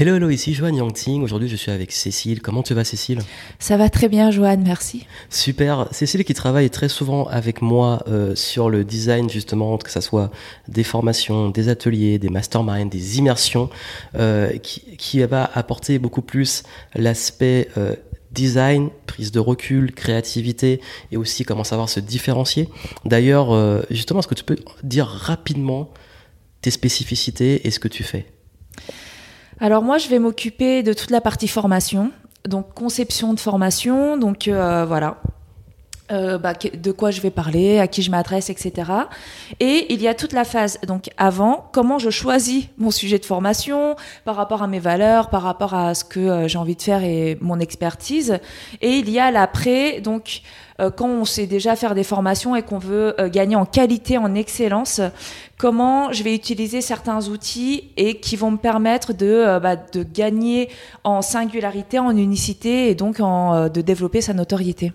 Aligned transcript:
Hello, 0.00 0.14
hello, 0.14 0.30
ici 0.30 0.54
Joanne 0.54 0.76
Yangting. 0.76 1.24
Aujourd'hui, 1.24 1.48
je 1.48 1.56
suis 1.56 1.72
avec 1.72 1.90
Cécile. 1.90 2.40
Comment 2.40 2.62
tu 2.62 2.72
vas, 2.72 2.84
Cécile? 2.84 3.18
Ça 3.58 3.76
va 3.76 3.90
très 3.90 4.08
bien, 4.08 4.30
Joanne, 4.30 4.62
merci. 4.62 5.08
Super. 5.28 5.88
Cécile 5.90 6.24
qui 6.24 6.34
travaille 6.34 6.70
très 6.70 6.88
souvent 6.88 7.26
avec 7.26 7.62
moi 7.62 8.04
euh, 8.06 8.36
sur 8.36 8.70
le 8.70 8.84
design, 8.84 9.28
justement, 9.28 9.76
que 9.76 9.90
ce 9.90 10.00
soit 10.00 10.30
des 10.68 10.84
formations, 10.84 11.48
des 11.48 11.68
ateliers, 11.68 12.20
des 12.20 12.28
masterminds, 12.28 12.88
des 12.88 13.18
immersions, 13.18 13.70
euh, 14.14 14.56
qui, 14.58 14.96
qui, 14.98 15.20
va 15.24 15.50
apporter 15.52 15.98
beaucoup 15.98 16.22
plus 16.22 16.62
l'aspect 16.94 17.66
euh, 17.76 17.96
design, 18.30 18.90
prise 19.06 19.32
de 19.32 19.40
recul, 19.40 19.92
créativité 19.92 20.80
et 21.10 21.16
aussi 21.16 21.42
comment 21.42 21.64
savoir 21.64 21.88
se 21.88 21.98
différencier. 21.98 22.68
D'ailleurs, 23.04 23.82
justement, 23.90 24.20
est-ce 24.20 24.28
que 24.28 24.36
tu 24.36 24.44
peux 24.44 24.58
dire 24.84 25.08
rapidement 25.08 25.90
tes 26.62 26.70
spécificités 26.70 27.66
et 27.66 27.72
ce 27.72 27.80
que 27.80 27.88
tu 27.88 28.04
fais? 28.04 28.26
Alors 29.60 29.82
moi, 29.82 29.98
je 29.98 30.08
vais 30.08 30.18
m'occuper 30.18 30.82
de 30.82 30.92
toute 30.92 31.10
la 31.10 31.20
partie 31.20 31.48
formation, 31.48 32.10
donc 32.46 32.74
conception 32.74 33.34
de 33.34 33.40
formation, 33.40 34.16
donc 34.16 34.48
euh, 34.48 34.84
voilà. 34.86 35.16
Euh, 36.10 36.38
bah, 36.38 36.54
de 36.54 36.90
quoi 36.90 37.10
je 37.10 37.20
vais 37.20 37.30
parler, 37.30 37.78
à 37.78 37.86
qui 37.86 38.02
je 38.02 38.10
m'adresse, 38.10 38.48
etc. 38.48 38.90
Et 39.60 39.92
il 39.92 40.00
y 40.00 40.08
a 40.08 40.14
toute 40.14 40.32
la 40.32 40.44
phase 40.44 40.78
donc 40.86 41.10
avant, 41.18 41.68
comment 41.72 41.98
je 41.98 42.08
choisis 42.08 42.68
mon 42.78 42.90
sujet 42.90 43.18
de 43.18 43.26
formation 43.26 43.94
par 44.24 44.34
rapport 44.36 44.62
à 44.62 44.68
mes 44.68 44.78
valeurs, 44.78 45.28
par 45.28 45.42
rapport 45.42 45.74
à 45.74 45.94
ce 45.94 46.04
que 46.04 46.20
euh, 46.20 46.48
j'ai 46.48 46.56
envie 46.56 46.76
de 46.76 46.82
faire 46.82 47.02
et 47.04 47.36
mon 47.42 47.60
expertise. 47.60 48.38
Et 48.80 48.92
il 48.92 49.10
y 49.10 49.18
a 49.18 49.30
l'après, 49.30 50.00
donc 50.00 50.42
euh, 50.80 50.90
quand 50.90 51.08
on 51.08 51.24
sait 51.24 51.46
déjà 51.46 51.74
faire 51.74 51.94
des 51.94 52.04
formations 52.04 52.54
et 52.54 52.62
qu'on 52.62 52.78
veut 52.78 53.20
euh, 53.20 53.28
gagner 53.28 53.56
en 53.56 53.64
qualité, 53.64 54.16
en 54.16 54.34
excellence, 54.34 55.00
comment 55.56 56.12
je 56.12 56.22
vais 56.22 56.34
utiliser 56.34 56.80
certains 56.80 57.28
outils 57.28 57.90
et 57.96 58.20
qui 58.20 58.36
vont 58.36 58.52
me 58.52 58.58
permettre 58.58 59.12
de, 59.12 59.26
euh, 59.26 59.60
bah, 59.60 59.74
de 59.76 60.04
gagner 60.04 60.68
en 61.02 61.20
singularité, 61.20 61.98
en 61.98 62.16
unicité 62.16 62.90
et 62.90 62.94
donc 62.94 63.18
en, 63.20 63.68
de 63.68 63.80
développer 63.80 64.20
sa 64.20 64.34
notoriété. 64.34 64.92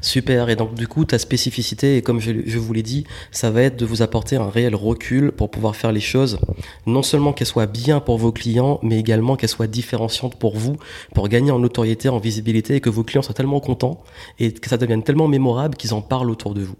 Super, 0.00 0.48
et 0.48 0.56
donc 0.56 0.74
du 0.74 0.88
coup, 0.88 1.04
ta 1.04 1.18
spécificité, 1.18 1.96
et 1.96 2.02
comme 2.02 2.20
je, 2.20 2.58
vous 2.58 2.72
l'ai 2.72 2.82
dit, 2.82 3.04
ça 3.30 3.50
va 3.50 3.62
être 3.62 3.76
de 3.76 3.84
vous 3.84 4.02
apporter 4.02 4.36
un 4.36 4.48
réel 4.48 4.74
recul 4.74 5.30
pour 5.32 5.50
pouvoir 5.50 5.76
faire 5.76 5.92
les 5.92 6.00
choses, 6.00 6.38
non 6.86 7.02
seulement 7.02 7.32
qu'elles 7.32 7.46
soient 7.46 7.66
bien 7.66 8.00
pour 8.00 8.16
vos 8.16 8.32
clients, 8.32 8.80
mais 8.82 8.98
également 8.98 9.36
qu'elles 9.36 9.50
soient 9.50 9.66
différenciantes 9.66 10.36
pour 10.36 10.56
vous, 10.56 10.76
pour 11.14 11.28
gagner 11.28 11.50
en 11.50 11.58
notoriété, 11.58 12.08
en 12.08 12.18
visibilité, 12.18 12.76
et 12.76 12.80
que 12.80 12.90
vos 12.90 13.04
clients 13.04 13.22
soient 13.22 13.34
tellement 13.34 13.60
contents, 13.60 14.02
et 14.38 14.52
que 14.52 14.68
ça 14.68 14.78
devienne 14.78 15.02
tellement 15.02 15.28
mémorable 15.28 15.76
qu'ils 15.76 15.94
en 15.94 16.00
parlent 16.00 16.30
autour 16.30 16.54
de 16.54 16.62
vous. 16.62 16.76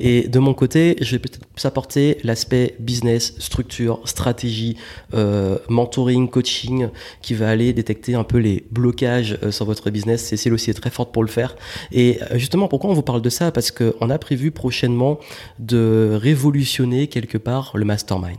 Et 0.00 0.28
de 0.28 0.38
mon 0.38 0.54
côté, 0.54 0.96
je 1.00 1.12
vais 1.12 1.18
peut-être 1.18 1.46
apporter 1.64 2.18
l'aspect 2.22 2.76
business, 2.78 3.34
structure, 3.38 4.00
stratégie, 4.04 4.76
euh, 5.14 5.58
mentoring, 5.68 6.28
coaching, 6.28 6.88
qui 7.20 7.34
va 7.34 7.48
aller 7.48 7.72
détecter 7.72 8.14
un 8.14 8.24
peu 8.24 8.38
les 8.38 8.64
blocages 8.70 9.38
euh, 9.42 9.50
sur 9.50 9.64
votre 9.64 9.90
business. 9.90 10.24
Cécile 10.24 10.52
aussi 10.52 10.70
est 10.70 10.74
très 10.74 10.90
forte 10.90 11.12
pour 11.12 11.22
le 11.22 11.28
faire. 11.28 11.56
Et 11.92 12.18
euh, 12.22 12.38
pourquoi 12.66 12.90
on 12.90 12.94
vous 12.94 13.02
parle 13.02 13.22
de 13.22 13.30
ça? 13.30 13.52
Parce 13.52 13.70
qu'on 13.70 14.10
a 14.10 14.18
prévu 14.18 14.50
prochainement 14.50 15.20
de 15.60 16.18
révolutionner 16.20 17.06
quelque 17.06 17.38
part 17.38 17.72
le 17.76 17.84
mastermind. 17.84 18.38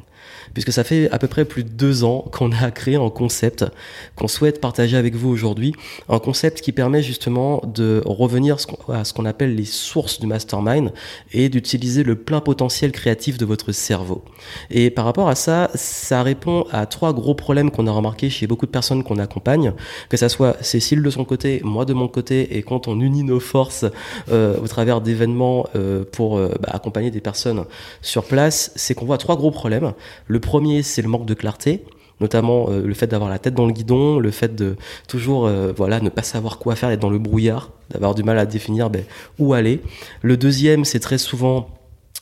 Puisque 0.54 0.74
ça 0.74 0.84
fait 0.84 1.10
à 1.12 1.20
peu 1.20 1.28
près 1.28 1.46
plus 1.46 1.64
de 1.64 1.70
deux 1.70 2.04
ans 2.04 2.26
qu'on 2.32 2.52
a 2.52 2.72
créé 2.72 2.96
un 2.96 3.10
concept 3.10 3.66
qu'on 4.16 4.28
souhaite 4.28 4.60
partager 4.60 4.98
avec 4.98 5.16
vous 5.16 5.30
aujourd'hui, 5.30 5.74
un 6.10 6.20
concept 6.20 6.62
qui 6.62 6.72
permet 6.72 7.04
justement 7.04 7.62
de 7.66 8.02
revenir 8.06 8.58
à 8.90 9.04
ce 9.04 9.14
qu'on 9.14 9.26
appelle 9.26 9.56
les 9.56 9.66
sources 9.66 10.20
du 10.20 10.28
mastermind 10.28 10.92
et 11.32 11.50
d'utiliser 11.50 12.04
le 12.04 12.16
plein 12.16 12.42
potentiel 12.42 12.92
créatif 12.92 13.38
de 13.38 13.46
votre 13.46 13.72
cerveau. 13.72 14.24
Et 14.72 14.90
par 14.90 15.06
rapport 15.06 15.30
à 15.30 15.36
ça, 15.36 15.70
ça 15.76 16.24
répond 16.24 16.66
à 16.72 16.86
trois 16.86 17.14
gros 17.14 17.36
problèmes 17.36 17.72
qu'on 17.72 17.88
a 17.88 17.92
remarqué 17.92 18.30
chez 18.30 18.48
beaucoup 18.48 18.66
de 18.66 18.72
personnes 18.72 19.04
qu'on 19.04 19.20
accompagne, 19.20 19.74
que 20.10 20.18
ça 20.18 20.30
soit 20.30 20.58
Cécile 20.62 21.02
de 21.02 21.10
son 21.10 21.26
côté, 21.26 21.62
moi 21.64 21.86
de 21.86 21.94
mon 21.94 22.08
côté, 22.08 22.58
et 22.58 22.64
quand 22.64 22.88
on 22.88 23.00
unit 23.00 23.24
nos 23.24 23.40
forces 23.40 23.86
au 24.32 24.68
travers 24.68 25.02
d'événements 25.02 25.68
euh, 25.76 26.04
pour 26.12 26.38
euh, 26.38 26.54
bah, 26.60 26.70
accompagner 26.72 27.12
des 27.12 27.22
personnes 27.22 27.66
sur 28.02 28.24
place, 28.24 28.72
c'est 28.76 28.94
qu'on 28.94 29.06
voit 29.06 29.18
trois 29.18 29.38
gros 29.38 29.52
problèmes. 29.52 29.94
Le 30.28 30.40
premier, 30.40 30.84
c'est 30.84 31.02
le 31.02 31.08
manque 31.08 31.26
de 31.26 31.34
clarté 31.34 31.84
notamment 32.22 32.70
euh, 32.70 32.86
le 32.86 32.94
fait 32.94 33.08
d'avoir 33.08 33.30
la 33.30 33.40
tête 33.40 33.54
dans 33.54 33.66
le 33.66 33.72
guidon, 33.74 34.20
le 34.20 34.32
fait 34.32 34.56
de 34.56 34.76
toujours 35.08 35.48
euh, 35.48 35.72
voilà 35.76 36.00
ne 36.00 36.10
pas 36.10 36.24
savoir 36.24 36.58
quoi 36.58 36.76
faire, 36.76 36.90
être 36.90 37.00
dans 37.00 37.10
le 37.10 37.20
brouillard, 37.20 37.72
d'avoir 37.90 38.16
du 38.16 38.24
mal 38.24 38.38
à 38.38 38.46
définir 38.46 38.90
ben, 38.90 39.04
où 39.38 39.54
aller. 39.54 39.82
Le 40.22 40.38
deuxième, 40.38 40.86
c'est 40.86 41.00
très 41.00 41.18
souvent 41.18 41.70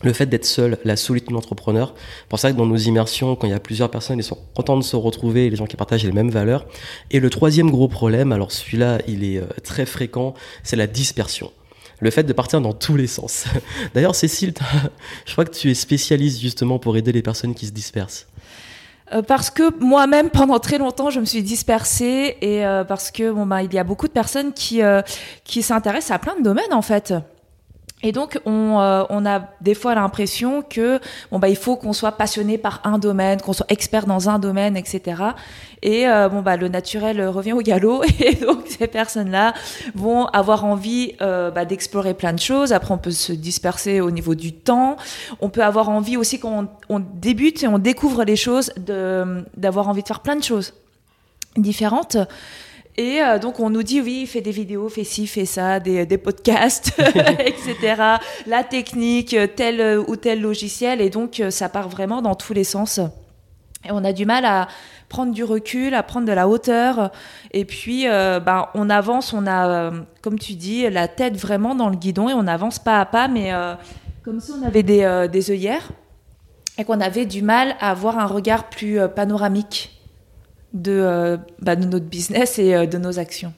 le 0.03 0.13
fait 0.13 0.27
d'être 0.27 0.45
seul, 0.45 0.77
la 0.83 0.95
solitude 0.95 1.31
d'entrepreneur. 1.31 1.95
Pour 2.29 2.37
ça 2.37 2.51
que 2.51 2.57
dans 2.57 2.67
nos 2.67 2.77
immersions, 2.77 3.35
quand 3.35 3.47
il 3.47 3.51
y 3.51 3.55
a 3.55 3.59
plusieurs 3.59 3.89
personnes, 3.89 4.19
ils 4.19 4.23
sont 4.23 4.37
contents 4.53 4.77
de 4.77 4.83
se 4.83 4.95
retrouver, 4.95 5.49
les 5.49 5.55
gens 5.55 5.65
qui 5.65 5.75
partagent 5.75 6.05
les 6.05 6.11
mêmes 6.11 6.29
valeurs. 6.29 6.67
Et 7.09 7.19
le 7.19 7.29
troisième 7.31 7.71
gros 7.71 7.87
problème, 7.87 8.31
alors 8.31 8.51
celui-là, 8.51 8.99
il 9.07 9.23
est 9.23 9.37
euh, 9.37 9.47
très 9.63 9.87
fréquent, 9.87 10.35
c'est 10.63 10.75
la 10.75 10.87
dispersion 10.87 11.51
le 11.99 12.11
fait 12.11 12.23
de 12.23 12.33
partir 12.33 12.61
dans 12.61 12.73
tous 12.73 12.95
les 12.95 13.07
sens. 13.07 13.45
D'ailleurs, 13.93 14.15
Cécile, 14.15 14.53
je 15.25 15.31
crois 15.31 15.45
que 15.45 15.53
tu 15.53 15.71
es 15.71 15.73
spécialiste 15.73 16.39
justement 16.39 16.79
pour 16.79 16.97
aider 16.97 17.11
les 17.11 17.21
personnes 17.21 17.55
qui 17.55 17.65
se 17.65 17.71
dispersent. 17.71 18.27
Euh, 19.13 19.21
parce 19.21 19.49
que 19.49 19.73
moi-même 19.79 20.29
pendant 20.29 20.59
très 20.59 20.77
longtemps 20.77 21.09
je 21.09 21.21
me 21.21 21.25
suis 21.25 21.41
dispersée 21.41 22.35
et 22.41 22.65
euh, 22.65 22.83
parce 22.83 23.09
que 23.09 23.31
bon 23.31 23.45
bah 23.45 23.63
il 23.63 23.73
y 23.73 23.79
a 23.79 23.85
beaucoup 23.85 24.07
de 24.07 24.11
personnes 24.11 24.51
qui 24.51 24.81
euh, 24.81 25.01
qui 25.45 25.61
s'intéressent 25.61 26.11
à 26.11 26.19
plein 26.19 26.35
de 26.35 26.43
domaines 26.43 26.73
en 26.73 26.81
fait. 26.81 27.13
Et 28.03 28.11
donc, 28.11 28.39
on, 28.45 28.79
euh, 28.79 29.05
on, 29.09 29.25
a 29.25 29.41
des 29.59 29.73
fois 29.73 29.95
l'impression 29.95 30.61
que 30.61 30.99
bon 31.31 31.39
bah 31.39 31.49
il 31.49 31.55
faut 31.55 31.75
qu'on 31.75 31.93
soit 31.93 32.11
passionné 32.11 32.59
par 32.59 32.79
un 32.83 32.99
domaine, 32.99 33.41
qu'on 33.41 33.53
soit 33.53 33.65
expert 33.69 34.05
dans 34.05 34.29
un 34.29 34.37
domaine, 34.37 34.77
etc. 34.77 35.23
Et 35.81 36.07
euh, 36.07 36.29
bon 36.29 36.43
bah 36.43 36.57
le 36.57 36.67
naturel 36.67 37.27
revient 37.27 37.53
au 37.53 37.61
galop, 37.61 38.03
et 38.19 38.35
donc 38.35 38.67
ces 38.67 38.85
personnes-là 38.85 39.55
vont 39.95 40.27
avoir 40.27 40.63
envie 40.63 41.15
euh, 41.21 41.49
bah, 41.49 41.65
d'explorer 41.65 42.13
plein 42.13 42.33
de 42.33 42.39
choses. 42.39 42.71
Après, 42.71 42.93
on 42.93 42.99
peut 42.99 43.09
se 43.09 43.33
disperser 43.33 43.99
au 43.99 44.11
niveau 44.11 44.35
du 44.35 44.53
temps. 44.53 44.97
On 45.41 45.49
peut 45.49 45.63
avoir 45.63 45.89
envie 45.89 46.17
aussi 46.17 46.39
quand 46.39 46.69
on, 46.89 46.97
on 46.97 46.99
débute 46.99 47.63
et 47.63 47.67
on 47.67 47.79
découvre 47.79 48.23
les 48.25 48.35
choses, 48.35 48.71
d'avoir 48.77 49.89
envie 49.89 50.03
de 50.03 50.07
faire 50.07 50.19
plein 50.19 50.35
de 50.35 50.43
choses 50.43 50.73
différentes. 51.55 52.17
Et 52.97 53.21
euh, 53.21 53.37
donc 53.37 53.59
on 53.59 53.69
nous 53.69 53.83
dit 53.83 54.01
oui, 54.01 54.25
fais 54.25 54.41
des 54.41 54.51
vidéos, 54.51 54.89
fais 54.89 55.03
ci, 55.03 55.27
fais 55.27 55.45
ça, 55.45 55.79
des, 55.79 56.07
des 56.07 56.17
podcasts, 56.17 56.99
etc. 57.39 58.01
La 58.47 58.63
technique, 58.63 59.35
tel 59.55 59.99
ou 60.07 60.15
tel 60.15 60.41
logiciel, 60.41 60.99
et 60.99 61.11
donc 61.11 61.39
euh, 61.39 61.51
ça 61.51 61.69
part 61.69 61.89
vraiment 61.89 62.23
dans 62.23 62.33
tous 62.33 62.53
les 62.53 62.63
sens. 62.63 62.99
Et 63.85 63.91
on 63.91 64.03
a 64.03 64.11
du 64.13 64.25
mal 64.25 64.45
à 64.45 64.67
prendre 65.09 65.31
du 65.31 65.43
recul, 65.43 65.93
à 65.93 66.01
prendre 66.01 66.25
de 66.25 66.31
la 66.31 66.47
hauteur. 66.47 67.11
Et 67.51 67.63
puis, 67.63 68.07
euh, 68.07 68.39
ben, 68.39 68.67
on 68.73 68.89
avance, 68.89 69.31
on 69.31 69.45
a, 69.45 69.91
comme 70.21 70.39
tu 70.39 70.53
dis, 70.53 70.89
la 70.89 71.07
tête 71.07 71.37
vraiment 71.37 71.75
dans 71.75 71.89
le 71.89 71.95
guidon 71.95 72.27
et 72.27 72.33
on 72.33 72.47
avance 72.47 72.79
pas 72.79 72.99
à 72.99 73.05
pas, 73.05 73.27
mais 73.27 73.51
comme 74.23 74.41
si 74.41 74.51
on 74.51 74.65
avait 74.65 74.83
des, 74.83 75.27
des 75.31 75.51
œillères 75.51 75.91
et 76.79 76.83
qu'on 76.83 76.99
avait 76.99 77.27
du 77.27 77.43
mal 77.43 77.75
à 77.79 77.91
avoir 77.91 78.17
un 78.17 78.25
regard 78.25 78.67
plus 78.67 78.99
panoramique 79.15 79.96
de, 80.73 80.91
euh, 80.91 81.37
bah, 81.61 81.75
de 81.75 81.85
notre 81.85 82.05
business 82.05 82.59
et 82.59 82.75
euh, 82.75 82.85
de 82.85 82.97
nos 82.97 83.19
actions. 83.19 83.53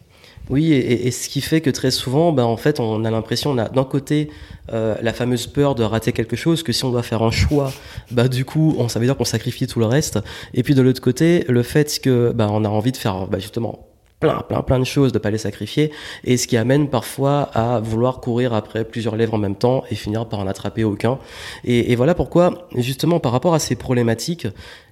Oui, 0.50 0.74
et, 0.74 1.12
ce 1.12 1.30
qui 1.30 1.42
fait 1.42 1.62
que 1.62 1.70
très 1.70 1.92
souvent, 1.92 2.32
bah, 2.32 2.44
en 2.44 2.58
fait, 2.58 2.80
on 2.80 3.06
a 3.06 3.12
l'impression, 3.12 3.54
d'un 3.54 3.84
côté 3.84 4.32
euh, 4.74 4.96
la 5.00 5.14
fameuse 5.14 5.46
peur 5.46 5.76
de 5.76 5.84
rater 5.84 6.12
quelque 6.12 6.36
chose, 6.36 6.64
que 6.64 6.72
si 6.72 6.84
on 6.86 6.90
doit 6.90 7.04
faire 7.04 7.22
un 7.22 7.30
choix, 7.30 7.72
bah 8.10 8.28
du 8.28 8.46
coup, 8.46 8.76
on, 8.80 8.88
ça 8.88 9.00
veut 9.00 9.06
dire 9.06 9.16
qu'on 9.16 9.26
sacrifie 9.26 9.68
tout 9.68 9.80
le 9.80 9.86
reste. 9.86 10.18
Et 10.56 10.64
puis 10.64 10.74
de 10.74 10.82
l'autre 10.82 11.02
côté, 11.02 11.46
le 11.48 11.62
fait 11.62 12.00
que 12.02 12.34
on 12.40 12.66
a 12.66 12.70
envie 12.70 12.92
de 12.92 12.98
faire 12.98 13.28
justement 13.38 13.89
plein, 14.20 14.42
plein, 14.48 14.62
plein 14.62 14.80
de 14.80 14.84
choses, 14.84 15.12
de 15.12 15.20
pas 15.20 15.32
les 15.32 15.38
sacrifier, 15.38 15.92
et 16.24 16.38
ce 16.38 16.48
qui 16.48 16.58
amène 16.58 16.90
parfois 16.90 17.44
à 17.54 17.80
vouloir 17.80 18.20
courir 18.20 18.54
après 18.54 18.84
plusieurs 18.84 19.16
lèvres 19.16 19.36
en 19.36 19.38
même 19.38 19.56
temps 19.56 19.84
et 19.90 19.96
finir 19.96 20.28
par 20.28 20.40
en 20.40 20.48
attraper 20.48 20.84
aucun. 20.84 21.20
Et, 21.64 21.96
voilà 21.96 22.16
pourquoi, 22.16 22.68
justement, 22.76 23.20
par 23.20 23.32
rapport 23.32 23.54
à 23.54 23.60
ces 23.60 23.76
problématiques, 23.76 24.48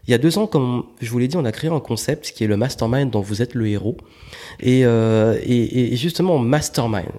il 0.07 0.11
y 0.11 0.13
a 0.13 0.17
deux 0.17 0.37
ans, 0.37 0.47
comme 0.47 0.83
je 1.01 1.09
vous 1.09 1.19
l'ai 1.19 1.27
dit, 1.27 1.35
on 1.35 1.43
a 1.43 1.51
créé 1.51 1.69
un 1.69 1.81
concept 1.81 2.31
qui 2.31 2.45
est 2.45 2.47
le 2.47 2.55
mastermind 2.55 3.09
dont 3.09 3.19
vous 3.19 3.41
êtes 3.41 3.53
le 3.53 3.67
héros. 3.67 3.97
Et, 4.61 4.85
euh, 4.85 5.37
et, 5.43 5.93
et 5.93 5.95
justement, 5.97 6.39
mastermind. 6.39 7.11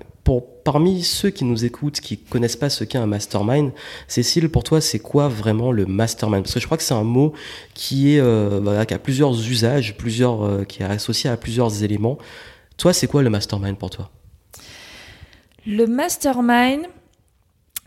Parmi 0.64 1.02
ceux 1.02 1.30
qui 1.30 1.44
nous 1.44 1.64
écoutent, 1.64 2.00
qui 2.00 2.18
connaissent 2.18 2.56
pas 2.56 2.68
ce 2.68 2.84
qu'est 2.84 2.98
un 2.98 3.06
mastermind, 3.06 3.72
Cécile, 4.06 4.50
pour 4.50 4.64
toi, 4.64 4.82
c'est 4.82 4.98
quoi 4.98 5.28
vraiment 5.28 5.72
le 5.72 5.86
mastermind? 5.86 6.42
Parce 6.42 6.52
que 6.52 6.60
je 6.60 6.66
crois 6.66 6.76
que 6.76 6.82
c'est 6.82 6.92
un 6.92 7.04
mot 7.04 7.32
qui 7.72 8.14
est 8.14 8.20
euh, 8.20 8.78
a 8.82 8.98
plusieurs 8.98 9.32
usages, 9.32 9.96
plusieurs, 9.96 10.44
euh, 10.44 10.64
qui 10.64 10.82
est 10.82 10.86
associé 10.86 11.30
à 11.30 11.38
plusieurs 11.38 11.82
éléments. 11.82 12.18
Toi, 12.76 12.92
c'est 12.92 13.06
quoi 13.06 13.22
le 13.22 13.30
mastermind 13.30 13.78
pour 13.78 13.88
toi? 13.88 14.10
Le 15.66 15.86
mastermind, 15.86 16.82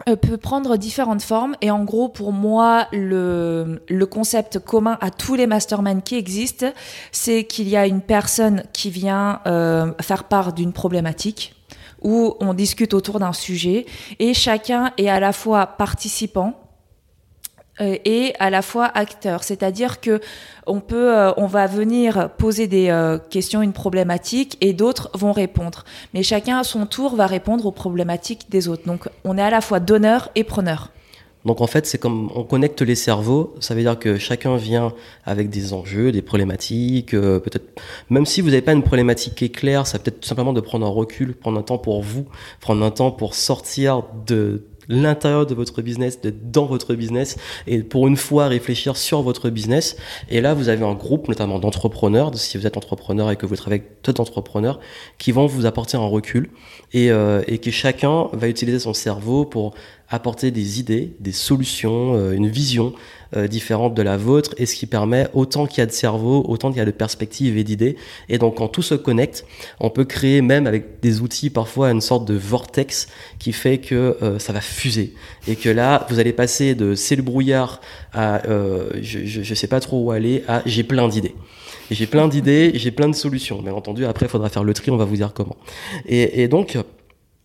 euh, 0.10 0.16
peut 0.16 0.38
prendre 0.38 0.78
différentes 0.78 1.22
formes 1.22 1.56
et 1.62 1.70
en 1.70 1.84
gros 1.84 2.10
pour 2.10 2.34
moi 2.34 2.88
le, 2.92 3.78
concept 4.10 4.58
commun 4.58 4.98
à 5.00 5.12
tous 5.12 5.36
les 5.36 5.46
masterminds 5.46 6.02
qui 6.02 6.16
existent 6.16 6.72
c'est 7.12 7.44
qu'il 7.44 7.70
y 7.70 7.78
a 7.78 7.86
une 7.86 8.02
personne 8.02 8.64
qui 8.74 8.90
vient 8.90 9.42
faire 10.02 10.24
part 10.24 10.54
d'une 10.54 10.74
problématique 10.74 11.54
où 12.02 12.36
on 12.40 12.54
discute 12.54 12.94
autour 12.94 13.20
d'un 13.20 13.34
sujet 13.34 13.86
et 14.20 14.34
chacun 14.34 14.92
est 14.98 15.10
à 15.10 15.20
la 15.20 15.34
fois 15.34 15.66
participant 15.66 16.62
euh, 17.80 17.98
et 18.06 18.34
à 18.40 18.50
la 18.50 18.62
fois 18.62 18.86
acteur. 18.86 19.44
C'est-à-dire 19.44 20.02
que 20.02 20.20
on 20.68 20.82
peut, 20.82 21.18
euh, 21.18 21.32
on 21.38 21.48
va 21.48 21.68
venir 21.68 22.30
poser 22.38 22.68
des 22.68 22.90
euh, 22.90 23.18
questions, 23.18 23.62
une 23.62 23.74
problématique, 23.74 24.58
et 24.62 24.74
d'autres 24.74 25.10
vont 25.14 25.32
répondre. 25.32 25.86
Mais 26.14 26.22
chacun 26.22 26.60
à 26.60 26.64
son 26.64 26.86
tour 26.86 27.16
va 27.16 27.28
répondre 27.28 27.66
aux 27.66 27.72
problématiques 27.72 28.50
des 28.50 28.68
autres. 28.68 28.86
Donc 28.86 29.08
on 29.24 29.38
est 29.38 29.42
à 29.42 29.50
la 29.50 29.62
fois 29.62 29.80
donneur 29.80 30.30
et 30.36 30.44
preneur. 30.44 30.92
Donc 31.46 31.62
en 31.62 31.68
fait, 31.68 31.86
c'est 31.86 31.98
comme 31.98 32.30
on 32.36 32.44
connecte 32.44 32.82
les 32.82 32.96
cerveaux. 32.96 33.56
Ça 33.60 33.74
veut 33.76 33.82
dire 33.82 33.98
que 33.98 34.18
chacun 34.18 34.58
vient 34.58 34.94
avec 35.26 35.50
des 35.50 35.74
enjeux, 35.74 36.12
des 36.12 36.22
problématiques. 36.22 37.12
peut-être, 37.12 37.82
même 38.10 38.26
si 38.26 38.42
vous 38.42 38.50
n'avez 38.50 38.62
pas 38.62 38.74
une 38.74 38.84
problématique 38.84 39.36
qui 39.36 39.52
claire, 39.52 39.88
ça 39.88 40.00
peut 40.00 40.10
être 40.10 40.22
tout 40.22 40.28
simplement 40.28 40.54
de 40.54 40.62
prendre 40.62 40.86
un 40.86 40.90
recul, 40.90 41.34
prendre 41.34 41.60
un 41.60 41.64
temps 41.64 41.78
pour 41.78 42.02
vous, 42.02 42.26
prendre 42.60 42.84
un 42.86 42.92
temps 42.92 43.12
pour 43.12 43.34
sortir 43.36 44.04
de 44.28 44.64
l'intérieur 44.92 45.46
de 45.46 45.56
votre 45.56 45.82
business, 45.82 46.22
de 46.22 46.30
dans 46.32 46.66
votre 46.66 46.94
business, 46.96 47.38
et 47.68 47.82
pour 47.82 48.08
une 48.08 48.18
fois 48.18 48.48
réfléchir 48.48 48.98
sur 48.98 49.22
votre 49.22 49.50
business. 49.50 49.96
Et 50.30 50.42
là, 50.42 50.54
vous 50.54 50.70
avez 50.70 50.84
un 50.84 50.94
groupe, 50.94 51.28
notamment 51.28 51.60
d'entrepreneurs, 51.60 52.32
si 52.36 52.58
vous 52.58 52.68
êtes 52.68 52.78
entrepreneur 52.78 53.32
et 53.32 53.36
que 53.36 53.46
vous 53.46 53.56
travaillez 53.56 53.82
avec 53.82 54.04
d'autres 54.04 54.22
entrepreneurs, 54.22 54.80
qui 55.18 55.32
vont 55.32 55.46
vous 55.46 55.66
apporter 55.66 55.98
un 55.98 56.06
recul 56.06 56.50
et, 56.94 57.12
euh, 57.12 57.42
et 57.48 57.58
que 57.58 57.72
chacun 57.72 58.28
va 58.34 58.48
utiliser 58.48 58.80
son 58.80 58.94
cerveau 58.94 59.46
pour 59.46 59.74
apporter 60.12 60.52
des 60.52 60.80
idées, 60.80 61.14
des 61.20 61.32
solutions, 61.32 62.16
euh, 62.16 62.34
une 62.34 62.50
vision 62.50 62.94
euh, 63.38 63.48
différente 63.48 63.94
de 63.94 64.02
la 64.02 64.18
vôtre, 64.18 64.54
et 64.58 64.66
ce 64.66 64.76
qui 64.76 64.86
permet 64.86 65.28
autant 65.34 65.66
qu'il 65.66 65.80
y 65.80 65.82
a 65.82 65.86
de 65.86 65.92
cerveau, 65.92 66.44
autant 66.48 66.70
qu'il 66.70 66.80
y 66.80 66.82
a 66.82 66.86
de 66.86 66.92
perspectives 66.92 67.58
et 67.58 67.64
d'idées. 67.64 67.96
Et 68.28 68.38
donc 68.38 68.58
quand 68.58 68.68
tout 68.68 68.82
se 68.82 68.94
connecte, 68.94 69.46
on 69.80 69.90
peut 69.90 70.04
créer 70.04 70.42
même 70.42 70.68
avec 70.68 71.00
des 71.00 71.22
outils 71.22 71.50
parfois 71.50 71.92
une 71.92 72.02
sorte 72.02 72.26
de 72.26 72.34
vortex 72.34 73.08
qui 73.40 73.54
fait 73.54 73.78
que 73.78 74.18
euh, 74.22 74.38
ça 74.38 74.52
va 74.52 74.60
fuser. 74.60 75.14
Et 75.48 75.56
que 75.56 75.70
là, 75.70 76.06
vous 76.10 76.20
allez 76.20 76.34
passer 76.34 76.76
de 76.76 76.94
c'est 76.94 77.16
le 77.16 77.24
brouillard 77.24 77.80
à 78.14 78.42
je, 79.02 79.20
je, 79.26 79.54
sais 79.54 79.68
pas 79.68 79.80
trop 79.80 80.04
où 80.04 80.12
aller 80.12 80.44
à 80.48 80.62
j'ai 80.66 80.84
plein 80.84 81.08
d'idées. 81.08 81.36
J'ai 81.92 82.08
plein 82.08 82.30
d'idées, 82.30 82.72
j'ai 82.76 82.90
plein 82.92 83.10
de 83.10 83.16
solutions. 83.16 83.62
Bien 83.62 83.74
entendu, 83.74 84.06
après, 84.06 84.26
il 84.26 84.30
faudra 84.30 84.48
faire 84.50 84.64
le 84.64 84.74
tri, 84.74 84.92
on 84.92 84.98
va 84.98 85.04
vous 85.04 85.18
dire 85.18 85.34
comment. 85.34 85.58
Et, 86.08 86.48
donc, 86.48 86.78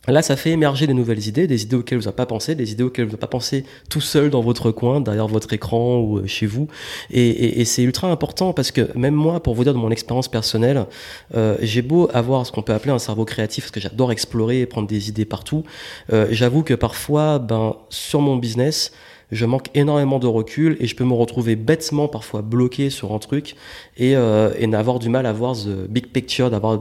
Là, 0.09 0.23
ça 0.23 0.37
fait 0.37 0.51
émerger 0.51 0.87
des 0.87 0.95
nouvelles 0.95 1.27
idées, 1.27 1.49
des 1.49 1.65
idées 1.65 1.75
auxquelles 1.75 1.99
vous 1.99 2.05
n'avez 2.05 2.15
pas 2.15 2.27
pensé, 2.27 2.55
des 2.55 2.71
idées 2.71 2.85
auxquelles 2.85 3.07
vous 3.07 3.11
n'avez 3.11 3.21
pas 3.21 3.27
pensé 3.27 3.65
tout 3.91 4.01
seul 4.01 4.31
dans 4.31 4.41
votre 4.41 4.71
coin, 4.71 5.01
derrière 5.01 5.27
votre 5.27 5.53
écran 5.53 5.99
ou 5.99 6.19
euh, 6.19 6.27
chez 6.29 6.47
vous. 6.47 6.69
Et, 7.11 7.65
c'est 7.65 7.83
ultra 7.83 8.09
important 8.09 8.53
parce 8.53 8.71
que 8.71 8.97
même 8.97 9.15
moi, 9.15 9.43
pour 9.43 9.57
vous 9.57 9.65
dire 9.65 9.75
de 9.75 9.79
mon 9.79 9.91
expérience 9.91 10.29
personnelle, 10.29 10.87
euh, 11.35 11.57
j'ai 11.61 11.83
beau 11.83 12.09
avoir 12.15 12.47
ce 12.47 12.53
qu'on 12.53 12.63
peut 12.63 12.73
appeler 12.73 12.93
un 12.93 13.01
cerveau 13.01 13.25
créatif, 13.25 13.65
parce 13.65 13.73
que 13.73 13.81
j'adore 13.81 14.13
explorer 14.13 14.61
et 14.61 14.67
prendre 14.67 14.87
des 14.87 15.09
idées 15.09 15.25
partout. 15.25 15.65
Euh, 16.13 16.29
j'avoue 16.31 16.63
que 16.63 16.75
parfois, 16.75 17.41
ben, 17.41 17.75
sur 17.89 18.21
mon 18.21 18.37
business, 18.37 18.93
je 19.33 19.45
manque 19.45 19.69
énormément 19.75 20.19
de 20.19 20.27
recul 20.27 20.77
et 20.79 20.87
je 20.87 20.95
peux 20.95 21.05
me 21.05 21.15
retrouver 21.15 21.57
bêtement 21.57 22.07
parfois 22.09 22.43
bloqué 22.43 22.91
sur 22.91 23.13
un 23.13 23.19
truc 23.19 23.57
et, 23.97 24.17
euh, 24.17 24.53
et 24.59 24.67
n'avoir 24.67 24.99
du 24.99 25.09
mal 25.09 25.27
à 25.27 25.33
voir 25.33 25.55
the 25.55 25.89
big 25.89 26.09
picture, 26.09 26.51
d'avoir 26.51 26.81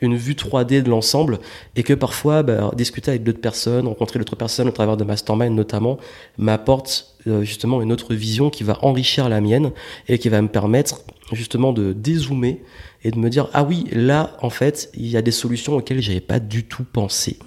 une 0.00 0.16
vue 0.16 0.34
3D 0.34 0.82
de 0.82 0.90
l'ensemble 0.90 1.38
et 1.76 1.82
que 1.82 1.94
parfois 1.94 2.42
bah, 2.42 2.70
discuter 2.76 3.10
avec 3.12 3.22
d'autres 3.22 3.40
personnes, 3.40 3.86
rencontrer 3.86 4.18
d'autres 4.18 4.36
personnes 4.36 4.68
au 4.68 4.72
travers 4.72 4.96
de 4.96 5.04
mastermind 5.04 5.54
notamment, 5.54 5.98
m'apporte 6.36 7.16
euh, 7.26 7.42
justement 7.42 7.80
une 7.80 7.92
autre 7.92 8.14
vision 8.14 8.50
qui 8.50 8.64
va 8.64 8.78
enrichir 8.82 9.28
la 9.28 9.40
mienne 9.40 9.72
et 10.08 10.18
qui 10.18 10.28
va 10.28 10.42
me 10.42 10.48
permettre 10.48 11.02
justement 11.32 11.72
de 11.72 11.92
dézoomer 11.92 12.60
et 13.02 13.10
de 13.10 13.18
me 13.18 13.30
dire 13.30 13.48
ah 13.54 13.64
oui 13.64 13.86
là 13.92 14.36
en 14.42 14.50
fait 14.50 14.90
il 14.94 15.06
y 15.06 15.16
a 15.16 15.22
des 15.22 15.30
solutions 15.30 15.76
auxquelles 15.76 16.02
j'avais 16.02 16.20
pas 16.20 16.38
du 16.38 16.64
tout 16.64 16.84
pensé. 16.84 17.38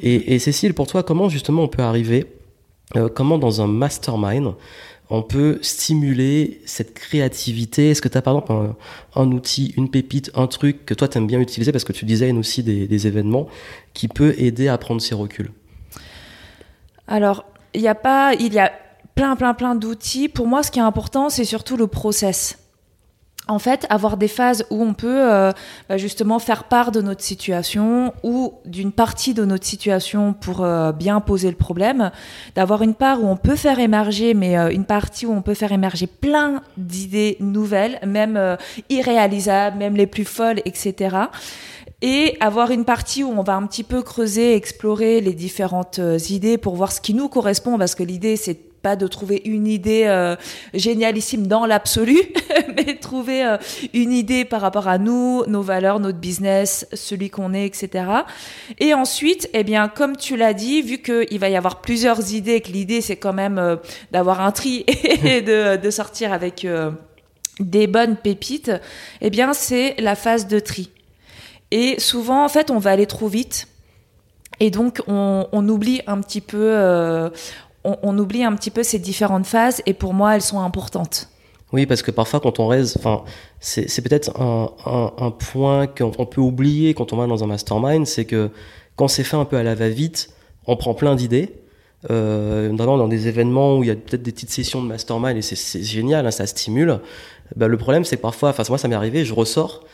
Et, 0.00 0.34
et 0.34 0.38
Cécile 0.38 0.74
pour 0.74 0.86
toi 0.86 1.02
comment 1.02 1.28
justement 1.28 1.62
on 1.62 1.68
peut 1.68 1.82
arriver 1.82 2.37
euh, 2.96 3.08
comment 3.08 3.38
dans 3.38 3.60
un 3.60 3.66
mastermind 3.66 4.54
on 5.10 5.22
peut 5.22 5.58
stimuler 5.62 6.60
cette 6.66 6.92
créativité? 6.92 7.90
Est-ce 7.90 8.02
que 8.02 8.08
tu 8.08 8.18
as 8.18 8.22
par 8.22 8.36
exemple 8.36 8.74
un, 9.14 9.32
outil, 9.32 9.72
une 9.76 9.90
pépite, 9.90 10.30
un 10.34 10.46
truc 10.46 10.84
que 10.84 10.92
toi 10.92 11.08
tu 11.08 11.16
aimes 11.16 11.26
bien 11.26 11.40
utiliser 11.40 11.72
parce 11.72 11.84
que 11.84 11.92
tu 11.92 12.04
designes 12.04 12.38
aussi 12.38 12.62
des, 12.62 13.06
événements 13.06 13.48
qui 13.94 14.08
peut 14.08 14.34
aider 14.36 14.68
à 14.68 14.76
prendre 14.76 15.00
ces 15.00 15.14
reculs? 15.14 15.50
Alors, 17.06 17.44
il 17.72 17.80
y 17.80 17.88
a 17.88 17.94
pas, 17.94 18.34
il 18.34 18.52
y 18.52 18.58
a 18.58 18.70
plein 19.14 19.34
plein 19.34 19.54
plein 19.54 19.74
d'outils. 19.74 20.28
Pour 20.28 20.46
moi, 20.46 20.62
ce 20.62 20.70
qui 20.70 20.78
est 20.78 20.82
important, 20.82 21.30
c'est 21.30 21.44
surtout 21.44 21.78
le 21.78 21.86
process 21.86 22.58
en 23.48 23.58
fait, 23.58 23.86
avoir 23.88 24.18
des 24.18 24.28
phases 24.28 24.66
où 24.70 24.82
on 24.82 24.92
peut 24.92 25.32
euh, 25.32 25.52
bah, 25.88 25.96
justement 25.96 26.38
faire 26.38 26.64
part 26.64 26.92
de 26.92 27.00
notre 27.00 27.22
situation 27.22 28.12
ou 28.22 28.52
d'une 28.66 28.92
partie 28.92 29.32
de 29.32 29.44
notre 29.44 29.64
situation 29.64 30.34
pour 30.34 30.62
euh, 30.62 30.92
bien 30.92 31.20
poser 31.20 31.48
le 31.48 31.56
problème, 31.56 32.10
d'avoir 32.54 32.82
une 32.82 32.94
part 32.94 33.22
où 33.22 33.26
on 33.26 33.36
peut 33.36 33.56
faire 33.56 33.78
émerger, 33.78 34.34
mais 34.34 34.58
euh, 34.58 34.70
une 34.70 34.84
partie 34.84 35.24
où 35.24 35.32
on 35.32 35.40
peut 35.40 35.54
faire 35.54 35.72
émerger 35.72 36.06
plein 36.06 36.62
d'idées 36.76 37.38
nouvelles, 37.40 37.98
même 38.06 38.56
irréalisables, 38.90 39.78
même 39.78 39.96
les 39.96 40.06
plus 40.06 40.24
folles, 40.24 40.60
etc. 40.66 41.16
Et 42.02 42.36
avoir 42.40 42.70
une 42.70 42.84
partie 42.84 43.24
où 43.24 43.30
on 43.30 43.42
va 43.42 43.54
un 43.54 43.66
petit 43.66 43.82
peu 43.82 44.02
creuser, 44.02 44.54
explorer 44.54 45.20
les 45.20 45.32
différentes 45.32 46.00
idées 46.28 46.58
pour 46.58 46.76
voir 46.76 46.92
ce 46.92 47.00
qui 47.00 47.14
nous 47.14 47.28
correspond, 47.28 47.78
parce 47.78 47.94
que 47.94 48.02
l'idée 48.02 48.36
c'est 48.36 48.67
pas 48.82 48.96
de 48.96 49.06
trouver 49.06 49.42
une 49.44 49.66
idée 49.66 50.04
euh, 50.06 50.36
génialissime 50.74 51.46
dans 51.46 51.66
l'absolu, 51.66 52.18
mais 52.76 52.96
trouver 52.96 53.44
euh, 53.44 53.56
une 53.92 54.12
idée 54.12 54.44
par 54.44 54.60
rapport 54.60 54.88
à 54.88 54.98
nous, 54.98 55.44
nos 55.46 55.62
valeurs, 55.62 56.00
notre 56.00 56.18
business, 56.18 56.86
celui 56.92 57.30
qu'on 57.30 57.54
est, 57.54 57.66
etc. 57.66 58.04
Et 58.78 58.94
ensuite, 58.94 59.50
eh 59.52 59.64
bien, 59.64 59.88
comme 59.88 60.16
tu 60.16 60.36
l'as 60.36 60.54
dit, 60.54 60.82
vu 60.82 60.98
qu'il 60.98 61.38
va 61.38 61.48
y 61.48 61.56
avoir 61.56 61.80
plusieurs 61.80 62.32
idées, 62.32 62.60
que 62.60 62.70
l'idée 62.70 63.00
c'est 63.00 63.16
quand 63.16 63.32
même 63.32 63.58
euh, 63.58 63.76
d'avoir 64.12 64.40
un 64.40 64.52
tri 64.52 64.84
et 65.24 65.42
de, 65.42 65.90
sortir 65.90 66.34
avec 66.34 66.66
des 67.60 67.86
bonnes 67.86 68.16
pépites, 68.16 68.70
eh 69.22 69.30
bien, 69.30 69.54
c'est 69.54 69.94
la 69.98 70.14
phase 70.14 70.46
de 70.46 70.60
tri. 70.60 70.90
Et 71.70 71.98
souvent, 71.98 72.44
en 72.44 72.48
fait, 72.48 72.70
on 72.70 72.78
va 72.78 72.90
aller 72.90 73.06
trop 73.06 73.26
vite. 73.26 73.68
Et 74.60 74.70
donc, 74.70 75.00
on, 75.08 75.46
on 75.50 75.68
oublie 75.68 76.02
un 76.06 76.20
petit 76.20 76.42
peu, 76.42 77.30
on, 77.84 78.18
oublie 78.18 78.44
un 78.44 78.54
petit 78.54 78.70
peu 78.70 78.82
ces 78.82 78.98
différentes 78.98 79.46
phases 79.46 79.82
et 79.86 79.94
pour 79.94 80.14
moi, 80.14 80.34
elles 80.34 80.42
sont 80.42 80.60
importantes. 80.60 81.28
Oui, 81.72 81.86
parce 81.86 82.02
que 82.02 82.10
parfois, 82.10 82.40
quand 82.40 82.60
on 82.60 82.66
reste, 82.66 82.96
enfin, 82.96 83.22
c'est 83.60 84.02
peut-être 84.02 84.40
un, 84.40 85.30
point 85.30 85.86
qu'on 85.86 86.26
peut 86.26 86.40
oublier 86.40 86.94
quand 86.94 87.12
on 87.12 87.16
va 87.16 87.26
dans 87.26 87.44
un 87.44 87.46
mastermind, 87.46 88.06
c'est 88.06 88.24
que 88.24 88.50
quand 88.96 89.08
c'est 89.08 89.24
fait 89.24 89.36
un 89.36 89.44
peu 89.44 89.56
à 89.56 89.62
la 89.62 89.74
va-vite, 89.74 90.30
on 90.66 90.76
prend 90.76 90.94
plein 90.94 91.14
d'idées, 91.14 91.54
euh, 92.10 92.70
notamment 92.70 92.96
dans 92.96 93.08
des 93.08 93.28
événements 93.28 93.76
où 93.76 93.84
il 93.84 93.88
y 93.88 93.90
a 93.90 93.96
peut-être 93.96 94.22
des 94.22 94.32
petites 94.32 94.50
sessions 94.50 94.82
de 94.82 94.88
mastermind 94.88 95.36
et 95.36 95.42
c'est 95.42 95.82
génial, 95.82 96.26
hein, 96.26 96.30
ça 96.30 96.46
stimule. 96.46 97.00
Bah, 97.56 97.68
le 97.68 97.76
problème, 97.76 98.04
c'est 98.04 98.16
que 98.16 98.22
parfois, 98.22 98.50
enfin, 98.50 98.62
moi, 98.68 98.78
ça 98.78 98.88
m'est 98.88 98.94
arrivé, 98.94 99.24
je 99.24 99.34
ressors 99.34 99.84